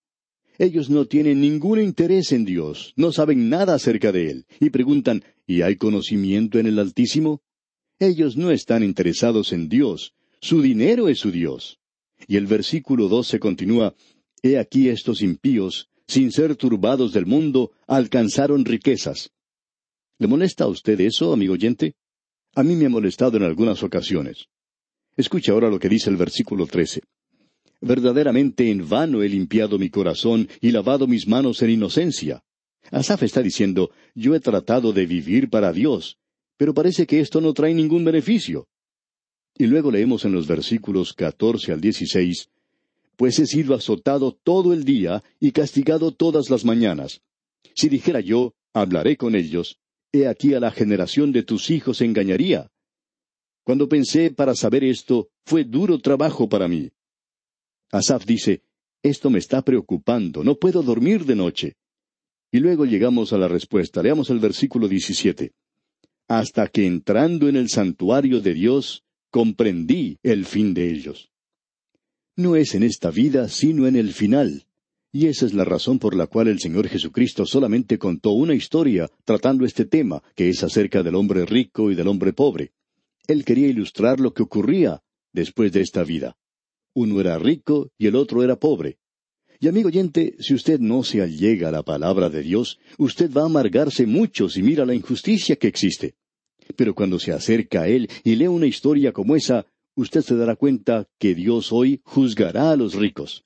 Ellos 0.59 0.91
no 0.91 1.07
tienen 1.07 1.41
ningún 1.41 1.81
interés 1.81 2.33
en 2.33 2.45
Dios, 2.45 2.93
no 2.97 3.13
saben 3.13 3.49
nada 3.49 3.73
acerca 3.73 4.13
de 4.13 4.31
Él, 4.31 4.47
y 4.61 4.69
preguntan, 4.69 5.25
¿y 5.47 5.63
hay 5.63 5.77
conocimiento 5.77 6.59
en 6.59 6.67
el 6.67 6.81
Altísimo? 6.81 7.41
Ellos 7.99 8.37
no 8.37 8.51
están 8.51 8.83
interesados 8.83 9.55
en 9.55 9.71
Dios, 9.71 10.13
su 10.41 10.63
dinero 10.63 11.09
es 11.09 11.19
su 11.19 11.31
Dios. 11.31 11.79
Y 12.27 12.37
el 12.37 12.47
versículo 12.47 13.09
doce 13.09 13.39
continúa, 13.39 13.95
He 14.43 14.59
aquí 14.59 14.89
estos 14.89 15.23
impíos, 15.23 15.89
sin 16.07 16.31
ser 16.33 16.57
turbados 16.57 17.13
del 17.13 17.27
mundo, 17.27 17.73
alcanzaron 17.87 18.65
riquezas. 18.65 19.31
¿Le 20.19 20.27
molesta 20.27 20.65
a 20.65 20.69
usted 20.69 21.01
eso, 21.01 21.33
amigo 21.33 21.55
oyente? 21.55 21.95
A 22.55 22.63
mí 22.63 22.75
me 22.75 22.87
ha 22.87 22.89
molestado 22.89 23.37
en 23.37 23.43
algunas 23.43 23.83
ocasiones. 23.83 24.47
Escuche 25.17 25.51
ahora 25.51 25.69
lo 25.69 25.79
que 25.79 25.89
dice 25.89 26.11
el 26.11 26.17
versículo 26.17 26.67
trece. 26.67 27.03
Verdaderamente 27.81 28.71
en 28.71 28.89
vano 28.89 29.23
he 29.23 29.29
limpiado 29.29 29.79
mi 29.79 29.91
corazón 29.91 30.49
y 30.61 30.71
lavado 30.71 31.07
mis 31.07 31.29
manos 31.29 31.63
en 31.63 31.71
inocencia. 31.71 32.43
Asaf 32.91 33.23
está 33.23 33.43
diciendo, 33.43 33.91
yo 34.15 34.35
he 34.35 34.41
tratado 34.41 34.93
de 34.93 35.07
vivir 35.07 35.51
para 35.51 35.73
Dios, 35.73 36.19
pero 36.57 36.75
parece 36.75 37.07
que 37.07 37.21
esto 37.21 37.41
no 37.41 37.53
trae 37.53 37.75
ningún 37.75 38.05
beneficio. 38.05 38.67
Y 39.59 39.67
luego 39.67 39.91
leemos 39.91 40.25
en 40.25 40.33
los 40.33 40.47
versículos 40.47 41.13
catorce 41.13 41.73
al 41.73 41.81
dieciséis, 41.81 42.49
Pues 43.17 43.41
he 43.41 43.47
sido 43.47 43.75
azotado 43.75 44.33
todo 44.33 44.73
el 44.73 44.85
día 44.85 45.25
y 45.41 45.51
castigado 45.51 46.13
todas 46.13 46.51
las 46.51 46.65
mañanas. 46.65 47.21
Si 47.75 47.89
dijera 47.89 48.21
yo, 48.21 48.55
hablaré 48.73 49.17
con 49.17 49.35
ellos, 49.35 49.81
he 50.13 50.29
aquí 50.29 50.55
a 50.55 50.61
la 50.61 50.71
generación 50.71 51.33
de 51.33 51.43
tus 51.43 51.71
hijos 51.71 52.01
engañaría. 52.01 52.71
Cuando 53.65 53.89
pensé 53.89 54.31
para 54.31 54.55
saber 54.55 54.85
esto, 54.85 55.31
fue 55.45 55.65
duro 55.65 55.99
trabajo 55.99 56.49
para 56.49 56.69
mí. 56.69 56.91
Asaf 57.91 58.25
dice, 58.25 58.63
esto 59.03 59.31
me 59.31 59.41
está 59.41 59.63
preocupando, 59.63 60.45
no 60.45 60.55
puedo 60.55 60.83
dormir 60.85 61.25
de 61.25 61.35
noche. 61.35 61.77
Y 62.53 62.61
luego 62.61 62.85
llegamos 62.85 63.33
a 63.33 63.39
la 63.39 63.49
respuesta. 63.49 64.03
Leamos 64.03 64.31
el 64.31 64.39
versículo 64.39 64.87
17. 64.87 65.53
Hasta 66.29 66.69
que 66.69 66.87
entrando 66.87 67.49
en 67.49 67.57
el 67.57 67.69
santuario 67.69 68.41
de 68.41 68.55
Dios, 68.55 69.05
comprendí 69.31 70.19
el 70.23 70.45
fin 70.45 70.75
de 70.75 70.91
ellos. 70.91 71.31
No 72.37 72.57
es 72.57 72.75
en 72.75 72.83
esta 72.83 73.11
vida, 73.11 73.49
sino 73.49 73.87
en 73.87 73.97
el 73.97 74.13
final. 74.13 74.67
Y 75.11 75.27
esa 75.27 75.47
es 75.47 75.55
la 75.55 75.65
razón 75.65 75.99
por 75.99 76.15
la 76.15 76.27
cual 76.27 76.49
el 76.49 76.61
Señor 76.61 76.87
Jesucristo 76.89 77.47
solamente 77.47 77.99
contó 77.99 78.33
una 78.33 78.55
historia 78.55 79.09
tratando 79.25 79.65
este 79.65 79.87
tema, 79.87 80.23
que 80.35 80.49
es 80.49 80.63
acerca 80.63 81.03
del 81.03 81.15
hombre 81.15 81.47
rico 81.47 81.91
y 81.91 81.95
del 81.95 82.09
hombre 82.09 82.33
pobre. 82.33 82.73
Él 83.27 83.45
quería 83.45 83.69
ilustrar 83.69 84.21
lo 84.21 84.33
que 84.33 84.43
ocurría 84.43 85.03
después 85.33 85.73
de 85.73 85.81
esta 85.81 86.05
vida. 86.05 86.37
Uno 86.95 87.21
era 87.21 87.39
rico 87.39 87.91
y 87.99 88.07
el 88.07 88.17
otro 88.17 88.43
era 88.43 88.57
pobre. 88.57 88.99
Y 89.61 89.67
amigo 89.67 89.89
oyente, 89.89 90.37
si 90.39 90.55
usted 90.55 90.79
no 90.79 91.03
se 91.03 91.21
allega 91.21 91.69
a 91.69 91.73
la 91.73 91.83
palabra 91.83 92.29
de 92.29 92.43
Dios, 92.43 92.79
usted 92.97 93.33
va 93.33 93.43
a 93.43 93.47
amargarse 93.47 94.07
mucho 94.07 94.49
si 94.49 94.63
mira 94.63 94.87
la 94.87 94.95
injusticia 94.95 95.57
que 95.57 95.67
existe. 95.67 96.15
Pero 96.77 96.95
cuando 96.95 97.19
se 97.19 97.33
acerca 97.33 97.83
a 97.83 97.89
Él 97.89 98.09
y 98.25 98.37
lee 98.37 98.47
una 98.47 98.67
historia 98.67 99.13
como 99.13 99.37
esa, 99.37 99.67
usted 99.95 100.23
se 100.23 100.37
dará 100.37 100.57
cuenta 100.57 101.09
que 101.19 101.35
Dios 101.35 101.73
hoy 101.73 102.01
juzgará 102.05 102.71
a 102.71 102.77
los 102.77 102.95
ricos. 102.95 103.45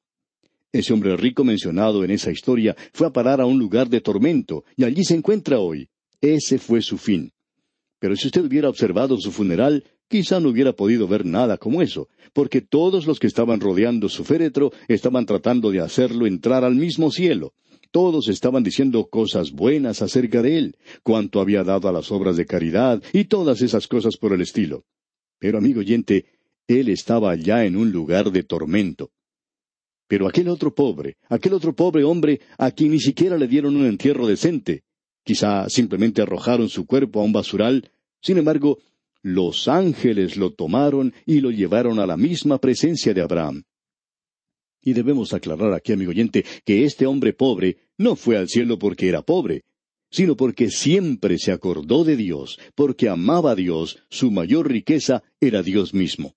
Ese 0.73 0.93
hombre 0.93 1.17
rico 1.17 1.45
mencionado 1.45 2.03
en 2.03 2.11
esa 2.11 2.31
historia 2.31 2.75
fue 2.93 3.07
a 3.07 3.13
parar 3.13 3.41
a 3.41 3.47
un 3.47 3.59
lugar 3.59 3.89
de 3.89 4.01
tormento, 4.01 4.65
y 4.77 4.85
allí 4.85 5.05
se 5.05 5.15
encuentra 5.15 5.59
hoy. 5.59 5.89
Ese 6.21 6.59
fue 6.59 6.81
su 6.81 6.99
fin. 6.99 7.33
Pero 7.99 8.17
si 8.17 8.27
usted 8.27 8.45
hubiera 8.45 8.69
observado 8.69 9.19
su 9.19 9.31
funeral, 9.31 9.85
quizá 10.09 10.41
no 10.41 10.49
hubiera 10.49 10.73
podido 10.73 11.07
ver 11.07 11.25
nada 11.25 11.57
como 11.57 11.83
eso, 11.83 12.09
porque 12.33 12.61
todos 12.61 13.07
los 13.07 13.19
que 13.19 13.27
estaban 13.27 13.61
rodeando 13.61 14.09
su 14.09 14.25
féretro 14.25 14.73
estaban 14.89 15.25
tratando 15.25 15.71
de 15.71 15.81
hacerlo 15.81 16.27
entrar 16.27 16.65
al 16.65 16.75
mismo 16.75 17.11
cielo, 17.11 17.55
todos 17.93 18.29
estaban 18.29 18.65
diciendo 18.65 19.07
cosas 19.07 19.53
buenas 19.53 20.03
acerca 20.03 20.43
de 20.43 20.59
él, 20.59 20.77
cuanto 21.05 21.41
había 21.41 21.63
dado 21.63 21.89
a 21.89 21.93
las 21.93 22.11
obras 22.11 22.37
de 22.37 22.47
caridad 22.47 23.01
y 23.13 23.27
todas 23.27 23.63
esas 23.63 23.87
cosas 23.87 24.17
por 24.17 24.33
el 24.33 24.41
estilo. 24.41 24.85
Pero, 25.39 25.59
amigo 25.59 25.81
oyente, 25.81 26.25
él 26.67 26.89
estaba 26.89 27.31
allá 27.31 27.65
en 27.65 27.77
un 27.77 27.93
lugar 27.93 28.33
de 28.33 28.43
tormento. 28.43 29.11
Pero 30.09 30.27
aquel 30.27 30.49
otro 30.49 30.75
pobre, 30.75 31.17
aquel 31.29 31.53
otro 31.53 31.75
pobre 31.75 32.03
hombre 32.03 32.41
a 32.59 32.71
quien 32.71 32.91
ni 32.91 32.99
siquiera 32.99 33.37
le 33.37 33.47
dieron 33.47 33.77
un 33.77 33.87
entierro 33.87 34.27
decente, 34.27 34.83
quizá 35.23 35.69
simplemente 35.69 36.23
arrojaron 36.23 36.69
su 36.69 36.87
cuerpo 36.87 37.21
a 37.21 37.25
un 37.25 37.33
basural, 37.33 37.91
sin 38.21 38.39
embargo, 38.39 38.79
los 39.23 39.69
ángeles 39.69 40.37
lo 40.37 40.53
tomaron 40.53 41.13
y 41.27 41.41
lo 41.41 41.51
llevaron 41.51 41.99
a 41.99 42.07
la 42.07 42.17
misma 42.17 42.59
presencia 42.59 43.15
de 43.15 43.21
Abraham. 43.21 43.65
Y 44.83 44.93
debemos 44.95 45.33
aclarar 45.33 45.73
aquí, 45.73 45.93
amigo 45.93 46.11
oyente, 46.11 46.45
que 46.65 46.85
este 46.85 47.07
hombre 47.07 47.33
pobre 47.33 47.79
no 47.99 48.17
fue 48.17 48.37
al 48.37 48.49
cielo 48.49 48.79
porque 48.79 49.09
era 49.09 49.23
pobre, 49.23 49.65
sino 50.11 50.37
porque 50.37 50.71
siempre 50.71 51.39
se 51.39 51.53
acordó 51.53 52.05
de 52.05 52.17
Dios, 52.17 52.59
porque 52.75 53.09
amaba 53.09 53.53
a 53.53 53.55
Dios, 53.55 54.03
su 54.11 54.31
mayor 54.31 54.71
riqueza 54.71 55.23
era 55.41 55.63
Dios 55.63 55.95
mismo. 55.95 56.35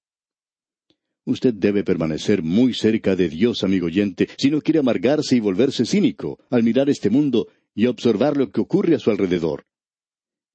Usted 1.25 1.55
debe 1.55 1.83
permanecer 1.83 2.43
muy 2.43 2.73
cerca 2.73 3.15
de 3.15 3.29
Dios, 3.29 3.63
amigo 3.63 3.87
oyente, 3.87 4.29
si 4.37 4.51
no 4.51 4.61
quiere 4.61 4.79
amargarse 4.79 5.35
y 5.35 5.39
volverse 5.39 5.85
cínico 5.85 6.39
al 6.51 6.61
mirar 6.61 6.87
este 6.89 7.09
mundo 7.09 7.47
y 7.73 7.87
observar 7.87 8.37
lo 8.37 8.51
que 8.51 8.61
ocurre 8.61 8.95
a 8.95 8.99
su 8.99 9.09
alrededor. 9.09 9.65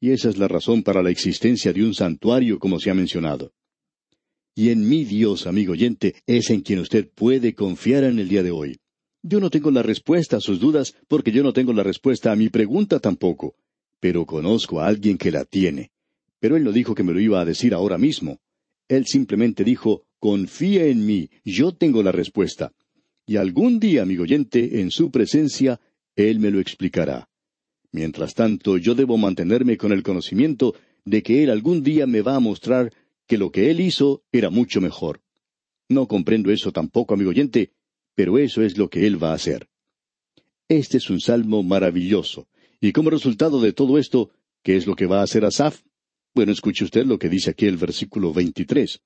Y 0.01 0.13
esa 0.13 0.31
es 0.31 0.39
la 0.39 0.49
razón 0.49 0.83
para 0.83 1.03
la 1.03 1.11
existencia 1.11 1.73
de 1.73 1.85
un 1.85 1.93
santuario, 1.93 2.59
como 2.59 2.79
se 2.79 2.91
ha 2.91 2.95
mencionado. 2.95 3.53
Y 4.55 4.71
en 4.71 4.89
mi 4.89 5.05
Dios, 5.05 5.47
amigo 5.47 5.73
oyente, 5.73 6.17
es 6.27 6.51
en 6.51 6.61
quien 6.61 6.81
usted 6.81 7.09
puede 7.09 7.55
confiar 7.55 8.05
en 8.05 8.19
el 8.19 8.29
día 8.29 8.43
de 8.43 8.51
hoy. 8.51 8.79
Yo 9.23 9.41
no 9.41 9.51
tengo 9.51 9.71
la 9.71 9.83
respuesta 9.83 10.39
a 10.39 10.41
sus 10.41 10.61
dudas 10.61 10.95
porque 11.09 11.33
yo 11.33 11.43
no 11.43 11.53
tengo 11.53 11.73
la 11.73 11.83
respuesta 11.83 12.33
a 12.33 12.37
mi 12.37 12.49
pregunta 12.49 13.01
tampoco, 13.01 13.55
pero 14.01 14.27
conozco 14.27 14.81
a 14.81 14.87
alguien 14.87 15.19
que 15.19 15.31
la 15.31 15.45
tiene. 15.45 15.91
Pero 16.39 16.57
él 16.57 16.65
no 16.65 16.73
dijo 16.73 16.95
que 16.95 17.03
me 17.03 17.13
lo 17.13 17.21
iba 17.21 17.41
a 17.41 17.45
decir 17.45 17.75
ahora 17.75 17.99
mismo. 17.99 18.41
Él 18.89 19.07
simplemente 19.07 19.63
dijo, 19.63 20.05
confía 20.19 20.87
en 20.87 21.05
mí, 21.07 21.31
yo 21.45 21.73
tengo 21.73 22.03
la 22.03 22.13
respuesta. 22.13 22.73
Y 23.27 23.37
algún 23.37 23.79
día, 23.79 24.03
amigo 24.03 24.23
oyente, 24.23 24.81
en 24.81 24.91
su 24.91 25.11
presencia, 25.11 25.81
él 26.17 26.41
me 26.41 26.51
lo 26.51 26.59
explicará. 26.59 27.29
Mientras 27.93 28.35
tanto, 28.35 28.77
yo 28.79 28.95
debo 28.95 29.17
mantenerme 29.17 29.77
con 29.77 29.93
el 29.93 30.03
conocimiento 30.03 30.75
de 31.05 31.23
que 31.23 31.43
Él 31.43 31.51
algún 31.51 31.83
día 31.83 32.07
me 32.07 32.23
va 32.23 32.37
a 32.37 32.41
mostrar 32.41 32.93
que 33.31 33.39
lo 33.39 33.53
que 33.53 33.71
Él 33.71 33.79
hizo 33.79 34.25
era 34.33 34.51
mucho 34.51 34.81
mejor. 34.81 35.23
No 35.89 36.09
comprendo 36.09 36.51
eso 36.51 36.73
tampoco, 36.73 37.15
amigo 37.15 37.31
oyente, 37.31 37.71
pero 38.17 38.39
eso 38.39 38.61
es 38.61 38.77
lo 38.77 38.91
que 38.91 39.07
Él 39.07 39.23
va 39.23 39.31
a 39.31 39.35
hacer. 39.35 39.69
Este 40.69 40.97
es 40.97 41.09
un 41.11 41.21
salmo 41.21 41.63
maravilloso, 41.63 42.49
y 42.81 42.91
como 42.91 43.09
resultado 43.09 43.61
de 43.61 43.73
todo 43.73 43.99
esto, 43.99 44.31
¿qué 44.65 44.75
es 44.75 44.85
lo 44.89 44.97
que 44.97 45.07
va 45.07 45.21
a 45.21 45.23
hacer 45.23 45.45
Asaf? 45.45 45.83
Bueno, 46.35 46.51
escuche 46.51 46.83
usted 46.83 47.07
lo 47.07 47.21
que 47.21 47.29
dice 47.29 47.51
aquí 47.51 47.67
el 47.67 47.77
versículo 47.77 48.33
23. 48.33 49.01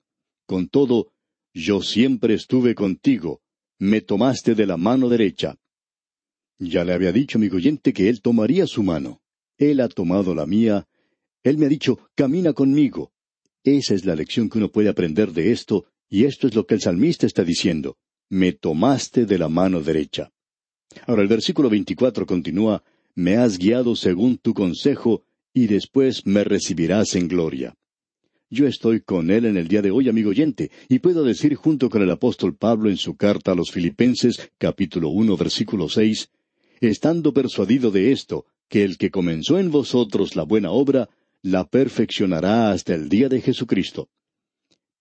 Con 0.47 0.69
todo, 0.71 1.12
yo 1.52 1.83
siempre 1.83 2.33
estuve 2.33 2.75
contigo, 2.75 3.43
me 3.78 4.00
tomaste 4.00 4.54
de 4.54 4.66
la 4.66 4.78
mano 4.78 5.11
derecha. 5.11 5.59
Ya 6.59 6.83
le 6.83 6.95
había 6.95 7.12
dicho, 7.12 7.37
amigo 7.37 7.57
oyente, 7.57 7.93
que 7.93 8.09
él 8.09 8.23
tomaría 8.23 8.66
su 8.66 8.83
mano. 8.83 9.21
Él 9.59 9.81
ha 9.81 9.88
tomado 9.90 10.35
la 10.35 10.47
mía. 10.47 10.88
Él 11.43 11.59
me 11.59 11.66
ha 11.66 11.69
dicho, 11.69 11.99
camina 12.14 12.54
conmigo. 12.54 13.13
Esa 13.64 13.94
es 13.94 14.04
la 14.04 14.14
lección 14.14 14.50
que 14.50 14.59
uno 14.59 14.71
puede 14.71 14.90
aprender 14.90 15.33
de 15.33 15.50
esto, 15.50 15.87
y 16.11 16.25
esto 16.25 16.47
es 16.47 16.54
lo 16.54 16.66
que 16.66 16.75
el 16.75 16.83
salmista 16.83 17.26
está 17.26 17.44
diciendo. 17.44 17.97
Me 18.28 18.52
tomaste 18.52 19.25
de 19.25 19.38
la 19.38 19.49
mano 19.49 19.80
derecha. 19.80 20.30
Ahora 21.06 21.23
el 21.23 21.28
versículo 21.28 21.71
24 21.71 22.26
continúa, 22.26 22.85
Me 23.14 23.37
has 23.37 23.59
guiado 23.59 23.97
según 23.97 24.37
tu 24.37 24.52
consejo, 24.52 25.23
y 25.54 25.66
después 25.66 26.26
me 26.26 26.44
recibirás 26.44 27.14
en 27.14 27.26
gloria. 27.26 27.75
Yo 28.50 28.66
estoy 28.66 29.00
con 29.00 29.30
él 29.30 29.47
en 29.47 29.56
el 29.56 29.66
día 29.66 29.80
de 29.80 29.90
hoy, 29.90 30.11
amigo 30.11 30.30
oyente, 30.30 30.71
y 30.88 30.99
puedo 30.99 31.25
decir 31.25 31.54
junto 31.54 31.88
con 31.88 32.02
el 32.02 32.11
apóstol 32.11 32.54
Pablo 32.56 32.90
en 32.90 32.99
su 32.99 33.16
carta 33.16 33.52
a 33.52 33.54
los 33.54 33.71
Filipenses, 33.71 34.50
capítulo 34.59 35.09
uno, 35.09 35.38
versículo 35.38 35.88
seis, 35.88 36.28
estando 36.80 37.33
persuadido 37.33 37.90
de 37.90 38.12
esto, 38.12 38.44
que 38.68 38.85
el 38.85 38.99
que 38.99 39.11
comenzó 39.11 39.59
en 39.59 39.71
vosotros 39.71 40.37
la 40.37 40.42
buena 40.42 40.71
obra, 40.71 41.09
la 41.45 41.65
perfeccionará 41.65 42.73
hasta 42.73 42.95
el 42.95 43.09
día 43.09 43.29
de 43.29 43.41
Jesucristo. 43.41 44.09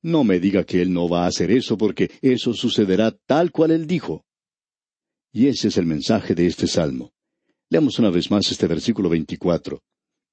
No 0.02 0.24
me 0.24 0.40
diga 0.40 0.66
que 0.66 0.82
Él 0.82 0.92
no 0.92 1.08
va 1.08 1.24
a 1.24 1.28
hacer 1.28 1.50
eso, 1.50 1.78
porque 1.78 2.12
eso 2.22 2.54
sucederá 2.54 3.12
tal 3.26 3.52
cual 3.52 3.72
Él 3.72 3.88
dijo. 3.88 4.26
Y 5.32 5.48
ese 5.48 5.70
es 5.70 5.78
el 5.78 5.86
mensaje 5.86 6.36
de 6.36 6.46
este 6.46 6.68
salmo. 6.68 7.14
Leamos 7.70 7.98
una 7.98 8.12
vez 8.12 8.30
más 8.30 8.52
este 8.52 8.68
versículo 8.68 9.10
veinticuatro. 9.10 9.82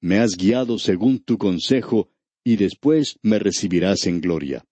Me 0.01 0.19
has 0.19 0.37
guiado 0.37 0.79
según 0.79 1.21
tu 1.21 1.39
consejo, 1.39 2.11
y 2.43 2.57
después 2.57 3.19
me 3.23 3.39
recibirás 3.39 4.07
en 4.07 4.21
gloria. 4.21 4.65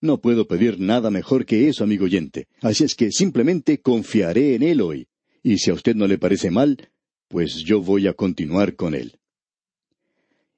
No 0.00 0.20
puedo 0.20 0.46
pedir 0.46 0.78
nada 0.80 1.10
mejor 1.10 1.44
que 1.44 1.68
eso, 1.68 1.84
amigo 1.84 2.04
oyente, 2.04 2.46
así 2.62 2.84
es 2.84 2.94
que 2.94 3.10
simplemente 3.10 3.80
confiaré 3.80 4.54
en 4.54 4.62
Él 4.62 4.80
hoy 4.80 5.08
y 5.42 5.58
si 5.58 5.70
a 5.70 5.74
usted 5.74 5.94
no 5.94 6.06
le 6.06 6.18
parece 6.18 6.50
mal, 6.50 6.90
pues 7.28 7.56
yo 7.64 7.80
voy 7.80 8.06
a 8.06 8.14
continuar 8.14 8.76
con 8.76 8.94
él. 8.94 9.19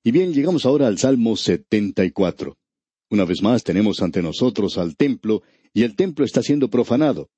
Y 0.04 0.10
bien, 0.10 0.32
llegamos 0.32 0.66
ahora 0.66 0.88
al 0.88 0.98
Salmo 0.98 1.36
74. 1.36 2.56
Una 3.10 3.24
vez 3.24 3.40
más 3.40 3.62
tenemos 3.62 4.02
ante 4.02 4.20
nosotros 4.20 4.76
al 4.76 4.96
templo, 4.96 5.42
y 5.72 5.84
el 5.84 5.94
templo 5.94 6.24
está 6.24 6.42
siendo 6.42 6.68
profanado. 6.68 7.30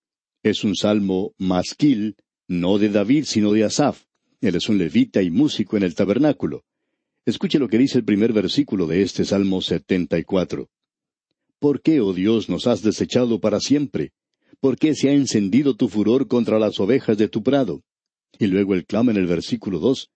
Es 0.42 0.64
un 0.64 0.74
salmo 0.74 1.34
masquil, 1.36 2.16
no 2.48 2.78
de 2.78 2.88
David, 2.88 3.24
sino 3.26 3.52
de 3.52 3.64
Asaf. 3.64 4.04
Él 4.40 4.56
es 4.56 4.68
un 4.70 4.78
levita 4.78 5.20
y 5.20 5.30
músico 5.30 5.76
en 5.76 5.82
el 5.82 5.94
tabernáculo. 5.94 6.64
Escuche 7.26 7.58
lo 7.58 7.68
que 7.68 7.76
dice 7.76 7.98
el 7.98 8.04
primer 8.04 8.32
versículo 8.32 8.86
de 8.86 9.02
este 9.02 9.26
Salmo 9.26 9.60
74. 9.60 10.70
¿Por 11.58 11.82
qué, 11.82 12.00
oh 12.00 12.14
Dios, 12.14 12.48
nos 12.48 12.66
has 12.66 12.80
desechado 12.80 13.40
para 13.40 13.60
siempre? 13.60 14.12
¿Por 14.60 14.78
qué 14.78 14.94
se 14.94 15.10
ha 15.10 15.12
encendido 15.12 15.76
tu 15.76 15.90
furor 15.90 16.28
contra 16.28 16.58
las 16.58 16.80
ovejas 16.80 17.18
de 17.18 17.28
tu 17.28 17.42
prado? 17.42 17.82
Y 18.38 18.46
luego 18.46 18.72
él 18.74 18.86
clama 18.86 19.12
en 19.12 19.18
el 19.18 19.26
versículo 19.26 19.78
dos, 19.78 20.10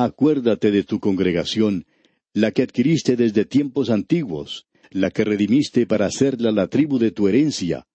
Acuérdate 0.00 0.70
de 0.70 0.84
tu 0.84 1.00
congregación, 1.00 1.84
la 2.34 2.52
que 2.52 2.62
adquiriste 2.62 3.16
desde 3.16 3.44
tiempos 3.44 3.90
antiguos, 3.90 4.66
la 4.90 5.10
que 5.10 5.24
redimiste 5.24 5.86
para 5.86 6.06
hacerla 6.06 6.52
la 6.52 6.68
tribu 6.68 6.98
de 6.98 7.10
tu 7.10 7.28
herencia, 7.28 7.86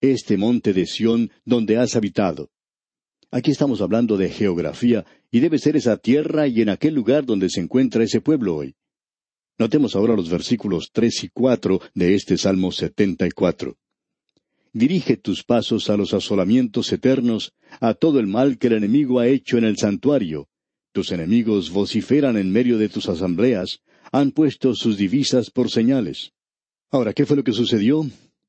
este 0.00 0.36
monte 0.36 0.72
de 0.72 0.86
Sión 0.86 1.30
donde 1.44 1.78
has 1.78 1.96
habitado. 1.96 2.50
Aquí 3.30 3.50
estamos 3.50 3.80
hablando 3.80 4.16
de 4.16 4.30
geografía, 4.30 5.04
y 5.30 5.40
debe 5.40 5.58
ser 5.58 5.76
esa 5.76 5.96
tierra 5.96 6.46
y 6.46 6.62
en 6.62 6.68
aquel 6.68 6.94
lugar 6.94 7.26
donde 7.26 7.50
se 7.50 7.60
encuentra 7.60 8.04
ese 8.04 8.20
pueblo 8.20 8.56
hoy. 8.56 8.74
Notemos 9.58 9.96
ahora 9.96 10.14
los 10.14 10.30
versículos 10.30 10.90
tres 10.92 11.24
y 11.24 11.28
cuatro 11.28 11.80
de 11.94 12.14
este 12.14 12.36
Salmo 12.36 12.72
setenta 12.72 13.26
y 13.26 13.30
cuatro. 13.30 13.76
Dirige 14.72 15.16
tus 15.16 15.42
pasos 15.42 15.88
a 15.88 15.96
los 15.96 16.12
asolamientos 16.12 16.92
eternos, 16.92 17.54
a 17.80 17.94
todo 17.94 18.20
el 18.20 18.26
mal 18.26 18.58
que 18.58 18.66
el 18.66 18.74
enemigo 18.74 19.18
ha 19.18 19.26
hecho 19.26 19.56
en 19.56 19.64
el 19.64 19.78
santuario. 19.78 20.48
Tus 20.96 21.12
enemigos 21.12 21.70
vociferan 21.70 22.38
en 22.38 22.50
medio 22.50 22.78
de 22.78 22.88
tus 22.88 23.06
asambleas, 23.10 23.82
han 24.12 24.30
puesto 24.30 24.74
sus 24.74 24.96
divisas 24.96 25.50
por 25.50 25.70
señales. 25.70 26.32
Ahora, 26.90 27.12
¿qué 27.12 27.26
fue 27.26 27.36
lo 27.36 27.44
que 27.44 27.52
sucedió? 27.52 28.06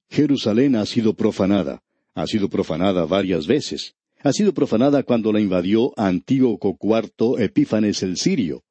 Jerusalén 0.09 0.77
ha 0.77 0.85
sido 0.85 1.13
profanada. 1.13 1.83
Ha 2.13 2.25
sido 2.25 2.47
profanada 2.47 3.05
varias 3.05 3.47
veces. 3.47 3.95
Ha 4.23 4.31
sido 4.31 4.53
profanada 4.53 5.03
cuando 5.03 5.33
la 5.33 5.41
invadió 5.41 5.91
Antíoco 5.97 6.77
IV 6.81 7.43
Epífanes 7.43 8.01
el 8.01 8.15
Sirio, 8.15 8.63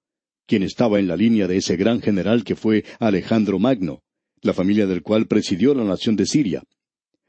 quien 0.46 0.62
estaba 0.62 0.98
en 0.98 1.06
la 1.06 1.16
línea 1.18 1.46
de 1.46 1.58
ese 1.58 1.76
gran 1.76 2.00
general 2.00 2.44
que 2.44 2.56
fue 2.56 2.82
Alejandro 2.98 3.58
Magno, 3.58 4.00
la 4.40 4.54
familia 4.54 4.86
del 4.86 5.02
cual 5.02 5.26
presidió 5.26 5.74
la 5.74 5.84
nación 5.84 6.16
de 6.16 6.24
Siria. 6.24 6.62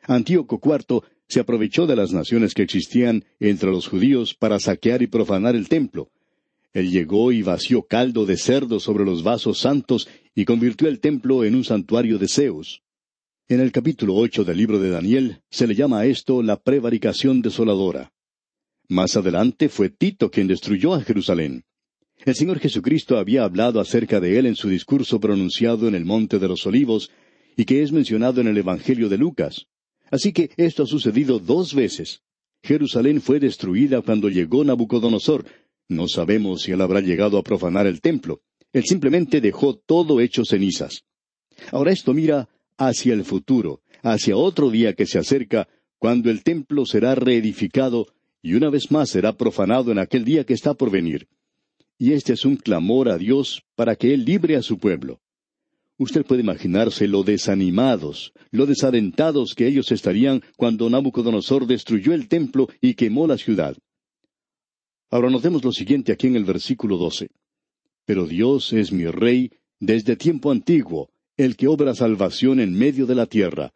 Antíoco 0.03 0.61
IV 0.63 1.01
se 1.27 1.41
aprovechó 1.41 1.87
de 1.87 1.97
las 1.97 2.13
naciones 2.13 2.53
que 2.53 2.61
existían 2.61 3.25
entre 3.41 3.69
los 3.69 3.89
judíos 3.89 4.33
para 4.33 4.61
saquear 4.61 5.01
y 5.01 5.07
profanar 5.07 5.53
el 5.53 5.67
templo. 5.67 6.09
Él 6.77 6.91
llegó 6.91 7.31
y 7.31 7.41
vació 7.41 7.87
caldo 7.87 8.27
de 8.27 8.37
cerdo 8.37 8.79
sobre 8.79 9.03
los 9.03 9.23
vasos 9.23 9.57
santos 9.57 10.07
y 10.35 10.45
convirtió 10.45 10.87
el 10.87 10.99
templo 10.99 11.43
en 11.43 11.55
un 11.55 11.63
santuario 11.63 12.19
de 12.19 12.27
Zeus. 12.27 12.83
En 13.47 13.61
el 13.61 13.71
capítulo 13.71 14.13
ocho 14.13 14.43
del 14.43 14.57
libro 14.57 14.77
de 14.77 14.91
Daniel 14.91 15.41
se 15.49 15.65
le 15.65 15.73
llama 15.73 16.01
a 16.01 16.05
esto 16.05 16.43
la 16.43 16.55
prevaricación 16.61 17.41
desoladora. 17.41 18.13
Más 18.89 19.17
adelante 19.17 19.69
fue 19.69 19.89
Tito 19.89 20.29
quien 20.29 20.45
destruyó 20.45 20.93
a 20.93 21.01
Jerusalén. 21.01 21.63
El 22.23 22.35
Señor 22.35 22.59
Jesucristo 22.59 23.17
había 23.17 23.43
hablado 23.43 23.79
acerca 23.79 24.19
de 24.19 24.37
él 24.37 24.45
en 24.45 24.55
su 24.55 24.69
discurso 24.69 25.19
pronunciado 25.19 25.87
en 25.87 25.95
el 25.95 26.05
Monte 26.05 26.37
de 26.37 26.47
los 26.47 26.63
Olivos 26.67 27.09
y 27.55 27.65
que 27.65 27.81
es 27.81 27.91
mencionado 27.91 28.39
en 28.39 28.49
el 28.49 28.57
Evangelio 28.59 29.09
de 29.09 29.17
Lucas. 29.17 29.65
Así 30.11 30.31
que 30.31 30.51
esto 30.57 30.83
ha 30.83 30.85
sucedido 30.85 31.39
dos 31.39 31.73
veces. 31.73 32.21
Jerusalén 32.61 33.19
fue 33.19 33.39
destruida 33.39 34.03
cuando 34.03 34.29
llegó 34.29 34.63
Nabucodonosor. 34.63 35.43
No 35.89 36.07
sabemos 36.07 36.63
si 36.63 36.71
él 36.71 36.81
habrá 36.81 37.01
llegado 37.01 37.37
a 37.37 37.43
profanar 37.43 37.87
el 37.87 38.01
templo. 38.01 38.41
Él 38.73 38.83
simplemente 38.85 39.41
dejó 39.41 39.75
todo 39.75 40.19
hecho 40.19 40.43
cenizas. 40.43 41.03
Ahora 41.71 41.91
esto 41.91 42.13
mira 42.13 42.49
hacia 42.77 43.13
el 43.13 43.23
futuro, 43.23 43.81
hacia 44.03 44.37
otro 44.37 44.69
día 44.69 44.93
que 44.93 45.05
se 45.05 45.17
acerca, 45.17 45.67
cuando 45.97 46.29
el 46.29 46.43
templo 46.43 46.85
será 46.85 47.15
reedificado 47.15 48.07
y 48.41 48.53
una 48.53 48.69
vez 48.69 48.91
más 48.91 49.09
será 49.09 49.35
profanado 49.35 49.91
en 49.91 49.99
aquel 49.99 50.23
día 50.23 50.43
que 50.43 50.53
está 50.53 50.73
por 50.73 50.91
venir. 50.91 51.27
Y 51.97 52.13
este 52.13 52.33
es 52.33 52.45
un 52.45 52.57
clamor 52.57 53.09
a 53.09 53.17
Dios 53.17 53.63
para 53.75 53.95
que 53.95 54.13
Él 54.13 54.23
libre 54.25 54.55
a 54.55 54.61
su 54.61 54.77
pueblo. 54.77 55.19
Usted 55.97 56.23
puede 56.23 56.41
imaginarse 56.41 57.07
lo 57.07 57.23
desanimados, 57.23 58.31
lo 58.51 58.67
desalentados 58.67 59.55
que 59.55 59.65
ellos 59.65 59.91
estarían 59.91 60.43
cuando 60.55 60.89
Nabucodonosor 60.89 61.65
destruyó 61.65 62.13
el 62.13 62.27
templo 62.27 62.69
y 62.79 62.93
quemó 62.93 63.25
la 63.25 63.37
ciudad. 63.37 63.75
Ahora 65.09 65.29
notemos 65.29 65.63
lo 65.63 65.71
siguiente 65.71 66.11
aquí 66.11 66.27
en 66.27 66.35
el 66.35 66.43
versículo 66.43 66.97
doce. 66.97 67.29
Pero 68.05 68.25
Dios 68.25 68.73
es 68.73 68.91
mi 68.91 69.05
rey 69.05 69.51
desde 69.79 70.15
tiempo 70.15 70.51
antiguo, 70.51 71.09
el 71.37 71.55
que 71.55 71.67
obra 71.67 71.93
salvación 71.95 72.59
en 72.59 72.73
medio 72.73 73.05
de 73.05 73.15
la 73.15 73.25
tierra. 73.25 73.71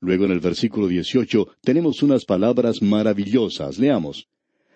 Luego 0.00 0.24
en 0.24 0.32
el 0.32 0.40
versículo 0.40 0.88
dieciocho 0.88 1.48
tenemos 1.60 2.02
unas 2.02 2.24
palabras 2.24 2.80
maravillosas. 2.80 3.78
Leamos. 3.78 4.28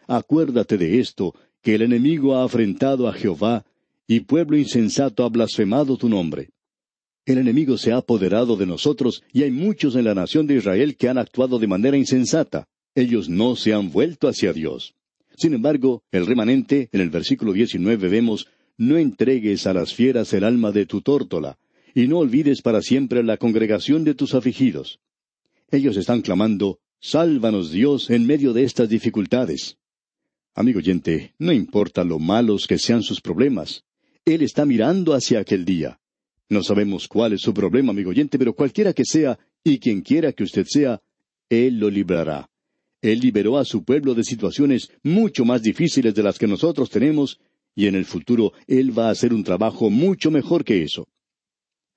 Acuérdate 0.07 0.77
de 0.77 1.01
esto, 1.01 1.35
que 1.63 1.75
el 1.75 1.83
enemigo 1.83 2.37
ha 2.37 2.45
afrentado 2.45 3.09
a 3.09 3.13
Jehová, 3.15 3.65
y 4.07 4.21
pueblo 4.21 4.59
insensato 4.59 5.25
ha 5.25 5.31
blasfemado 5.31 5.97
tu 5.97 6.11
nombre. 6.11 6.51
El 7.25 7.39
enemigo 7.39 7.79
se 7.79 7.93
ha 7.93 7.97
apoderado 7.97 8.57
de 8.57 8.67
nosotros 8.67 9.23
y 9.33 9.45
hay 9.45 9.51
muchos 9.51 9.97
en 9.97 10.05
la 10.05 10.15
nación 10.15 10.47
de 10.47 10.57
Israel 10.57 10.95
que 10.97 11.09
han 11.09 11.17
actuado 11.17 11.59
de 11.59 11.67
manera 11.67 11.97
insensata. 11.97 12.69
Ellos 12.95 13.31
no 13.31 13.57
se 13.57 13.73
han 13.73 13.91
vuelto 13.91 14.29
hacia 14.29 14.53
Dios. 14.53 14.95
Sin 15.37 15.55
embargo, 15.55 16.03
el 16.13 16.27
remanente, 16.27 16.89
en 16.93 17.01
el 17.01 17.11
versículo 17.11 17.53
19 17.53 18.09
vemos, 18.09 18.49
no 18.77 18.97
entregues 18.97 19.67
a 19.67 19.73
las 19.73 19.95
fieras 19.95 20.33
el 20.33 20.45
alma 20.45 20.73
de 20.73 20.87
tu 20.87 21.01
tórtola, 21.01 21.59
y 21.95 22.07
no 22.07 22.19
olvides 22.19 22.63
para 22.63 22.83
siempre 22.83 23.23
la 23.23 23.37
congregación 23.37 24.05
de 24.05 24.15
tus 24.15 24.35
afligidos. 24.35 25.01
Ellos 25.71 25.97
están 25.97 26.23
clamando, 26.23 26.81
Sálvanos 27.01 27.71
Dios 27.71 28.09
en 28.11 28.27
medio 28.27 28.53
de 28.53 28.65
estas 28.65 28.89
dificultades. 28.89 29.77
Amigo 30.55 30.79
oyente, 30.79 31.35
no 31.39 31.53
importa 31.53 32.03
lo 32.03 32.19
malos 32.19 32.67
que 32.67 32.79
sean 32.79 33.03
sus 33.03 33.21
problemas, 33.21 33.85
Él 34.25 34.43
está 34.43 34.65
mirando 34.65 35.13
hacia 35.13 35.41
aquel 35.41 35.65
día. 35.65 36.01
No 36.49 36.63
sabemos 36.63 37.09
cuál 37.09 37.33
es 37.35 37.43
su 37.43 37.53
problema, 37.53 37.91
amigo 37.91 38.11
oyente, 38.11 38.39
pero 38.39 38.55
cualquiera 38.55 38.93
que 38.93 39.05
sea, 39.05 39.39
y 39.63 39.79
quien 39.79 40.01
quiera 40.01 40.33
que 40.33 40.45
usted 40.45 40.65
sea, 40.67 41.03
Él 41.49 41.79
lo 41.79 41.91
librará. 41.91 42.49
Él 43.05 43.21
liberó 43.21 43.59
a 43.59 43.67
su 43.67 43.85
pueblo 43.85 44.15
de 44.15 44.25
situaciones 44.25 44.91
mucho 45.03 45.45
más 45.45 45.63
difíciles 45.63 46.15
de 46.15 46.23
las 46.23 46.39
que 46.39 46.47
nosotros 46.47 46.89
tenemos, 46.89 47.39
y 47.75 47.87
en 47.87 47.97
el 47.97 48.07
futuro 48.07 48.55
Él 48.67 48.99
va 48.99 49.09
a 49.09 49.11
hacer 49.11 49.35
un 49.35 49.45
trabajo 49.45 49.91
mucho 49.91 50.31
mejor 50.31 50.65
que 50.65 50.83
eso. 50.83 51.07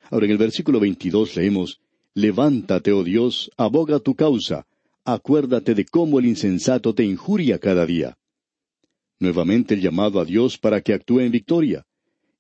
Ahora 0.10 0.26
en 0.26 0.34
el 0.34 0.38
versículo 0.38 0.82
22 0.82 1.38
leemos, 1.38 1.80
Levántate, 2.14 2.92
oh 2.92 3.06
Dios, 3.06 3.50
aboga 3.56 4.00
tu 4.00 4.16
causa, 4.16 4.68
acuérdate 5.06 5.76
de 5.76 5.86
cómo 5.86 6.20
el 6.20 6.26
insensato 6.26 6.94
te 6.94 7.06
injuria 7.06 7.58
cada 7.58 7.86
día. 7.86 8.18
Nuevamente 9.18 9.76
el 9.76 9.82
llamado 9.82 10.20
a 10.20 10.26
Dios 10.26 10.58
para 10.58 10.82
que 10.82 10.94
actúe 10.94 11.22
en 11.22 11.32
victoria. 11.32 11.86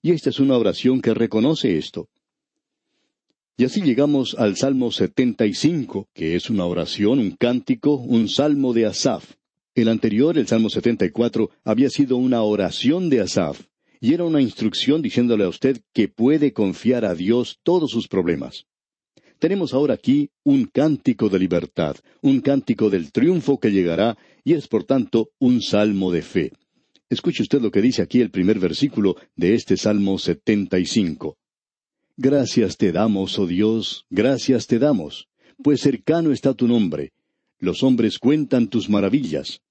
Y 0.01 0.12
esta 0.12 0.30
es 0.30 0.41
una 0.41 0.58
oración 0.58 1.01
que 1.01 1.13
reconoce 1.13 1.77
esto. 1.77 2.10
Y 3.60 3.65
así 3.65 3.82
llegamos 3.82 4.36
al 4.38 4.56
Salmo 4.56 4.91
75, 4.91 6.10
que 6.13 6.36
es 6.36 6.52
una 6.52 6.65
oración, 6.65 7.17
un 7.17 7.32
cántico, 7.32 7.96
un 7.96 8.30
salmo 8.30 8.72
de 8.72 8.86
Asaf. 8.86 9.34
El 9.74 9.88
anterior, 9.88 10.38
el 10.38 10.46
Salmo 10.46 10.70
74, 10.70 11.50
había 11.63 11.89
sido 11.89 12.17
una 12.17 12.43
oración 12.43 13.10
de 13.10 13.22
Asaf, 13.22 13.62
y 14.00 14.13
era 14.13 14.26
una 14.26 14.41
instrucción 14.41 15.02
diciéndole 15.02 15.43
a 15.43 15.50
usted 15.50 15.82
que 15.91 16.08
puede 16.08 16.54
confiar 16.54 17.04
a 17.04 17.15
Dios 17.15 17.58
todos 17.63 17.89
sus 17.89 18.08
problemas. 18.08 18.67
Tenemos 19.39 19.74
ahora 19.74 19.96
aquí 19.96 20.30
un 20.43 20.65
cántico 20.65 21.28
de 21.28 21.39
libertad, 21.39 21.96
un 22.22 22.41
cántico 22.41 22.91
del 22.91 23.12
triunfo 23.12 23.60
que 23.60 23.72
llegará, 23.72 24.20
y 24.43 24.54
es 24.54 24.67
por 24.67 24.84
tanto 24.84 25.32
un 25.39 25.63
salmo 25.63 26.12
de 26.12 26.22
fe. 26.22 26.52
Escuche 27.10 27.41
usted 27.41 27.60
lo 27.60 27.72
que 27.72 27.82
dice 27.82 28.04
aquí 28.04 28.22
el 28.22 28.30
primer 28.30 28.60
versículo 28.60 29.15
de 29.36 29.56
este 29.56 29.78
Salmo 29.78 30.20
75. 30.20 31.39
Gracias 32.19 32.77
te 32.77 32.91
damos, 32.91 33.38
oh 33.38 33.45
Dios, 33.45 34.08
gracias 34.10 34.65
te 34.65 34.80
damos, 34.80 35.27
pues 35.62 35.82
cercano 35.82 36.32
está 36.32 36.56
tu 36.56 36.67
nombre. 36.67 37.13
Los 37.60 37.84
hombres 37.84 38.17
cuentan 38.17 38.69
tus 38.69 38.89
maravillas. 38.89 39.62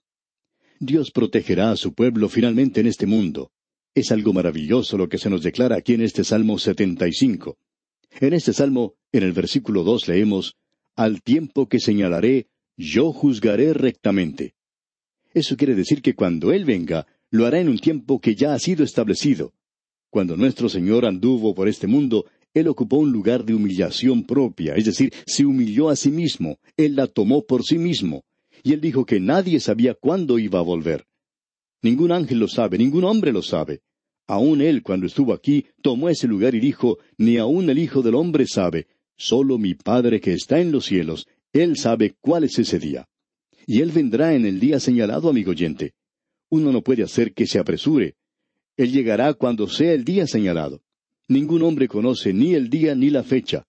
Dios 0.79 1.11
protegerá 1.11 1.73
a 1.73 1.77
su 1.77 1.93
pueblo 1.93 2.29
finalmente 2.29 2.81
en 2.81 2.87
este 2.87 3.05
mundo. 3.05 3.51
Es 3.97 4.13
algo 4.13 4.33
maravilloso 4.33 4.97
lo 4.97 5.09
que 5.09 5.19
se 5.19 5.29
nos 5.29 5.43
declara 5.43 5.75
aquí 5.75 5.95
en 5.95 6.03
este 6.03 6.23
Salmo 6.23 6.57
75. 6.57 7.59
En 8.21 8.33
este 8.33 8.53
Salmo, 8.53 8.95
en 9.11 9.25
el 9.25 9.33
versículo 9.33 9.83
dos 9.83 10.07
leemos, 10.07 10.55
Al 10.95 11.23
tiempo 11.23 11.69
que 11.69 11.81
señalaré, 11.81 12.47
yo 12.77 13.13
juzgaré 13.13 13.73
rectamente. 13.73 14.55
Eso 15.35 15.57
quiere 15.57 15.75
decir 15.75 16.01
que 16.01 16.15
cuando 16.15 16.53
Él 16.53 16.65
venga, 16.65 17.09
lo 17.29 17.45
hará 17.45 17.59
en 17.59 17.69
un 17.69 17.81
tiempo 17.81 18.21
que 18.21 18.37
ya 18.37 18.55
ha 18.55 18.59
sido 18.61 18.85
establecido. 18.85 19.53
Cuando 20.11 20.37
nuestro 20.37 20.69
Señor 20.69 21.05
anduvo 21.05 21.55
por 21.55 21.69
este 21.69 21.87
mundo, 21.87 22.25
Él 22.57 22.69
ocupó 22.69 22.97
un 22.97 23.13
lugar 23.13 23.45
de 23.45 23.53
humillación 23.53 24.25
propia, 24.25 24.77
es 24.77 24.87
decir, 24.87 25.13
se 25.27 25.45
humilló 25.45 25.91
a 25.91 25.95
sí 25.95 26.11
mismo, 26.11 26.59
Él 26.79 26.97
la 26.97 27.07
tomó 27.07 27.45
por 27.45 27.63
sí 27.63 27.77
mismo, 27.77 28.25
y 28.63 28.73
él 28.73 28.81
dijo 28.81 29.05
que 29.05 29.21
nadie 29.21 29.61
sabía 29.61 29.93
cuándo 29.93 30.39
iba 30.39 30.59
a 30.59 30.63
volver. 30.63 31.05
Ningún 31.83 32.13
ángel 32.13 32.39
lo 32.39 32.49
sabe, 32.49 32.79
ningún 32.79 33.05
hombre 33.05 33.31
lo 33.31 33.43
sabe. 33.43 33.83
Aún 34.27 34.63
él, 34.63 34.83
cuando 34.83 35.05
estuvo 35.05 35.35
aquí, 35.35 35.67
tomó 35.83 36.09
ese 36.09 36.27
lugar 36.27 36.55
y 36.55 36.61
dijo, 36.61 36.97
ni 37.19 37.37
aun 37.37 37.69
el 37.69 37.79
Hijo 37.79 38.01
del 38.01 38.15
Hombre 38.15 38.47
sabe, 38.47 38.87
solo 39.19 39.59
mi 39.59 39.75
Padre 39.75 40.19
que 40.19 40.33
está 40.33 40.59
en 40.59 40.73
los 40.73 40.87
cielos, 40.87 41.29
él 41.53 41.77
sabe 41.77 42.17
cuál 42.23 42.45
es 42.45 42.59
ese 42.59 42.79
día. 42.79 43.07
Y 43.67 43.83
él 43.83 43.93
vendrá 43.93 44.35
en 44.35 44.47
el 44.47 44.61
día 44.61 44.81
señalado, 44.81 45.29
amigo 45.29 45.51
oyente. 45.51 45.93
Uno 46.49 46.73
no 46.73 46.81
puede 46.81 47.03
hacer 47.03 47.35
que 47.35 47.47
se 47.47 47.59
apresure. 47.59 48.15
Él 48.79 48.93
llegará 48.93 49.35
cuando 49.35 49.69
sea 49.69 49.93
el 49.93 50.05
día 50.05 50.27
señalado. 50.27 50.81
Ningún 51.29 51.63
hombre 51.63 51.89
conoce 51.89 52.33
ni 52.33 52.55
el 52.55 52.71
día 52.71 52.95
ni 52.95 53.11
la 53.11 53.23
fecha. 53.23 53.65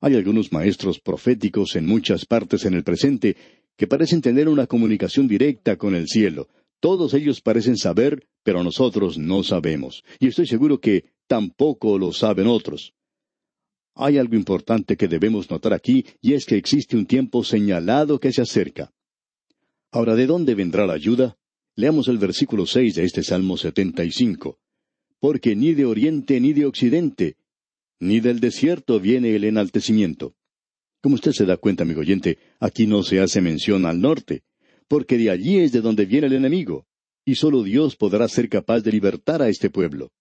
Hay 0.00 0.14
algunos 0.14 0.52
maestros 0.52 1.00
proféticos 1.00 1.74
en 1.74 1.86
muchas 1.86 2.26
partes 2.26 2.64
en 2.64 2.74
el 2.74 2.84
presente 2.84 3.36
que 3.76 3.86
parecen 3.86 4.20
tener 4.20 4.48
una 4.48 4.66
comunicación 4.66 5.26
directa 5.26 5.76
con 5.76 5.94
el 5.94 6.06
cielo. 6.06 6.48
Todos 6.80 7.14
ellos 7.14 7.40
parecen 7.40 7.76
saber, 7.76 8.28
pero 8.42 8.62
nosotros 8.62 9.18
no 9.18 9.42
sabemos. 9.42 10.04
Y 10.20 10.28
estoy 10.28 10.46
seguro 10.46 10.78
que 10.78 11.06
tampoco 11.26 11.98
lo 11.98 12.12
saben 12.12 12.46
otros. 12.46 12.92
Hay 13.94 14.18
algo 14.18 14.36
importante 14.36 14.96
que 14.96 15.08
debemos 15.08 15.50
notar 15.50 15.72
aquí, 15.72 16.04
y 16.20 16.34
es 16.34 16.44
que 16.44 16.56
existe 16.56 16.96
un 16.96 17.06
tiempo 17.06 17.42
señalado 17.42 18.20
que 18.20 18.32
se 18.32 18.42
acerca. 18.42 18.92
Ahora, 19.90 20.14
¿de 20.14 20.26
dónde 20.26 20.54
vendrá 20.54 20.86
la 20.86 20.92
ayuda? 20.92 21.36
Leamos 21.74 22.08
el 22.08 22.18
versículo 22.18 22.66
seis 22.66 22.94
de 22.94 23.04
este 23.04 23.22
Salmo 23.22 23.56
setenta 23.56 24.04
y 24.04 24.12
cinco. 24.12 24.58
Porque 25.26 25.56
ni 25.56 25.74
de 25.74 25.84
oriente 25.84 26.40
ni 26.40 26.52
de 26.52 26.66
occidente, 26.66 27.34
ni 27.98 28.20
del 28.20 28.38
desierto 28.38 29.00
viene 29.00 29.34
el 29.34 29.42
enaltecimiento. 29.42 30.36
Como 31.02 31.16
usted 31.16 31.32
se 31.32 31.44
da 31.44 31.56
cuenta, 31.56 31.82
amigo 31.82 32.02
oyente, 32.02 32.38
aquí 32.60 32.86
no 32.86 33.02
se 33.02 33.18
hace 33.18 33.40
mención 33.40 33.86
al 33.86 34.00
norte, 34.00 34.44
porque 34.86 35.18
de 35.18 35.30
allí 35.30 35.58
es 35.58 35.72
de 35.72 35.80
donde 35.80 36.06
viene 36.06 36.28
el 36.28 36.34
enemigo, 36.34 36.86
y 37.24 37.34
solo 37.34 37.64
Dios 37.64 37.96
podrá 37.96 38.28
ser 38.28 38.48
capaz 38.48 38.82
de 38.82 38.92
libertar 38.92 39.42
a 39.42 39.48
este 39.48 39.68
pueblo. 39.68 40.12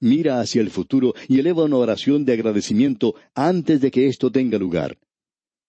Mira 0.00 0.40
hacia 0.40 0.62
el 0.62 0.70
futuro 0.70 1.12
y 1.28 1.38
eleva 1.38 1.64
una 1.64 1.76
oración 1.76 2.24
de 2.24 2.32
agradecimiento 2.32 3.14
antes 3.34 3.82
de 3.82 3.90
que 3.90 4.06
esto 4.06 4.32
tenga 4.32 4.56
lugar. 4.56 4.96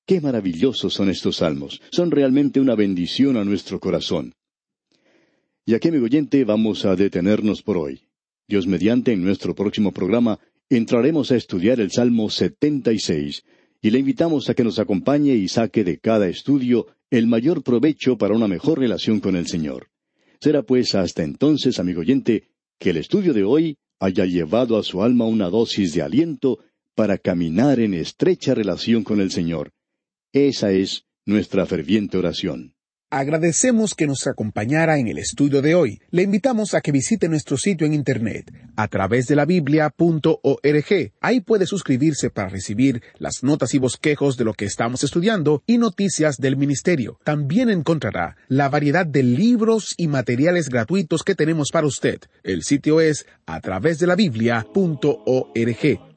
Qué 0.05 0.21
maravillosos 0.21 0.93
son 0.93 1.09
estos 1.09 1.35
salmos, 1.35 1.81
son 1.91 2.09
realmente 2.09 2.61
una 2.61 2.75
bendición 2.75 3.35
a 3.35 3.43
nuestro 3.43 3.81
corazón. 3.81 4.33
Y 5.65 5.73
aquí, 5.73 5.89
amigo 5.89 6.05
oyente, 6.05 6.45
vamos 6.45 6.85
a 6.85 6.95
detenernos 6.95 7.61
por 7.61 7.75
hoy. 7.75 8.06
Dios 8.47 8.65
mediante, 8.65 9.11
en 9.11 9.23
nuestro 9.23 9.53
próximo 9.53 9.91
programa, 9.91 10.39
entraremos 10.69 11.31
a 11.31 11.35
estudiar 11.35 11.81
el 11.81 11.91
Salmo 11.91 12.29
76, 12.29 13.43
y 13.81 13.89
le 13.91 13.99
invitamos 13.99 14.49
a 14.49 14.53
que 14.53 14.63
nos 14.63 14.79
acompañe 14.79 15.35
y 15.35 15.49
saque 15.49 15.83
de 15.83 15.99
cada 15.99 16.27
estudio 16.29 16.87
el 17.09 17.27
mayor 17.27 17.61
provecho 17.61 18.17
para 18.17 18.35
una 18.35 18.47
mejor 18.47 18.79
relación 18.79 19.19
con 19.19 19.35
el 19.35 19.47
Señor. 19.47 19.89
Será 20.39 20.63
pues 20.63 20.95
hasta 20.95 21.23
entonces, 21.23 21.77
amigo 21.79 22.01
oyente, 22.01 22.45
que 22.79 22.91
el 22.91 22.97
estudio 22.97 23.33
de 23.33 23.43
hoy 23.43 23.77
haya 23.99 24.25
llevado 24.25 24.77
a 24.77 24.83
su 24.83 25.03
alma 25.03 25.25
una 25.25 25.49
dosis 25.49 25.93
de 25.93 26.01
aliento 26.01 26.59
para 26.95 27.17
caminar 27.17 27.79
en 27.79 27.93
estrecha 27.93 28.55
relación 28.55 29.03
con 29.03 29.19
el 29.19 29.31
Señor. 29.31 29.73
Esa 30.31 30.71
es 30.71 31.05
nuestra 31.25 31.65
ferviente 31.65 32.17
oración. 32.17 32.76
Agradecemos 33.09 33.95
que 33.95 34.05
nos 34.05 34.27
acompañara 34.27 34.97
en 34.97 35.07
el 35.07 35.17
estudio 35.17 35.61
de 35.61 35.75
hoy. 35.75 36.01
Le 36.11 36.23
invitamos 36.23 36.73
a 36.73 36.81
que 36.81 36.91
visite 36.91 37.29
nuestro 37.29 37.55
sitio 37.55 37.87
en 37.87 37.93
internet 37.93 38.51
a 38.75 38.89
través 38.89 39.27
de 39.27 39.37
la 39.37 39.45
biblia.org. 39.45 41.13
Ahí 41.21 41.39
puede 41.39 41.65
suscribirse 41.65 42.29
para 42.29 42.49
recibir 42.49 43.01
las 43.17 43.43
notas 43.43 43.73
y 43.73 43.77
bosquejos 43.77 44.35
de 44.35 44.43
lo 44.43 44.53
que 44.53 44.65
estamos 44.65 45.05
estudiando 45.05 45.63
y 45.65 45.77
noticias 45.77 46.35
del 46.35 46.57
ministerio. 46.57 47.17
También 47.23 47.69
encontrará 47.69 48.35
la 48.49 48.67
variedad 48.67 49.05
de 49.05 49.23
libros 49.23 49.93
y 49.95 50.09
materiales 50.09 50.67
gratuitos 50.67 51.23
que 51.23 51.33
tenemos 51.33 51.69
para 51.71 51.87
usted. 51.87 52.19
El 52.43 52.63
sitio 52.63 52.99
es 52.99 53.25
a 53.45 53.61
través 53.61 53.99
de 53.99 54.07
la 54.07 54.15
biblia.org. 54.15 56.16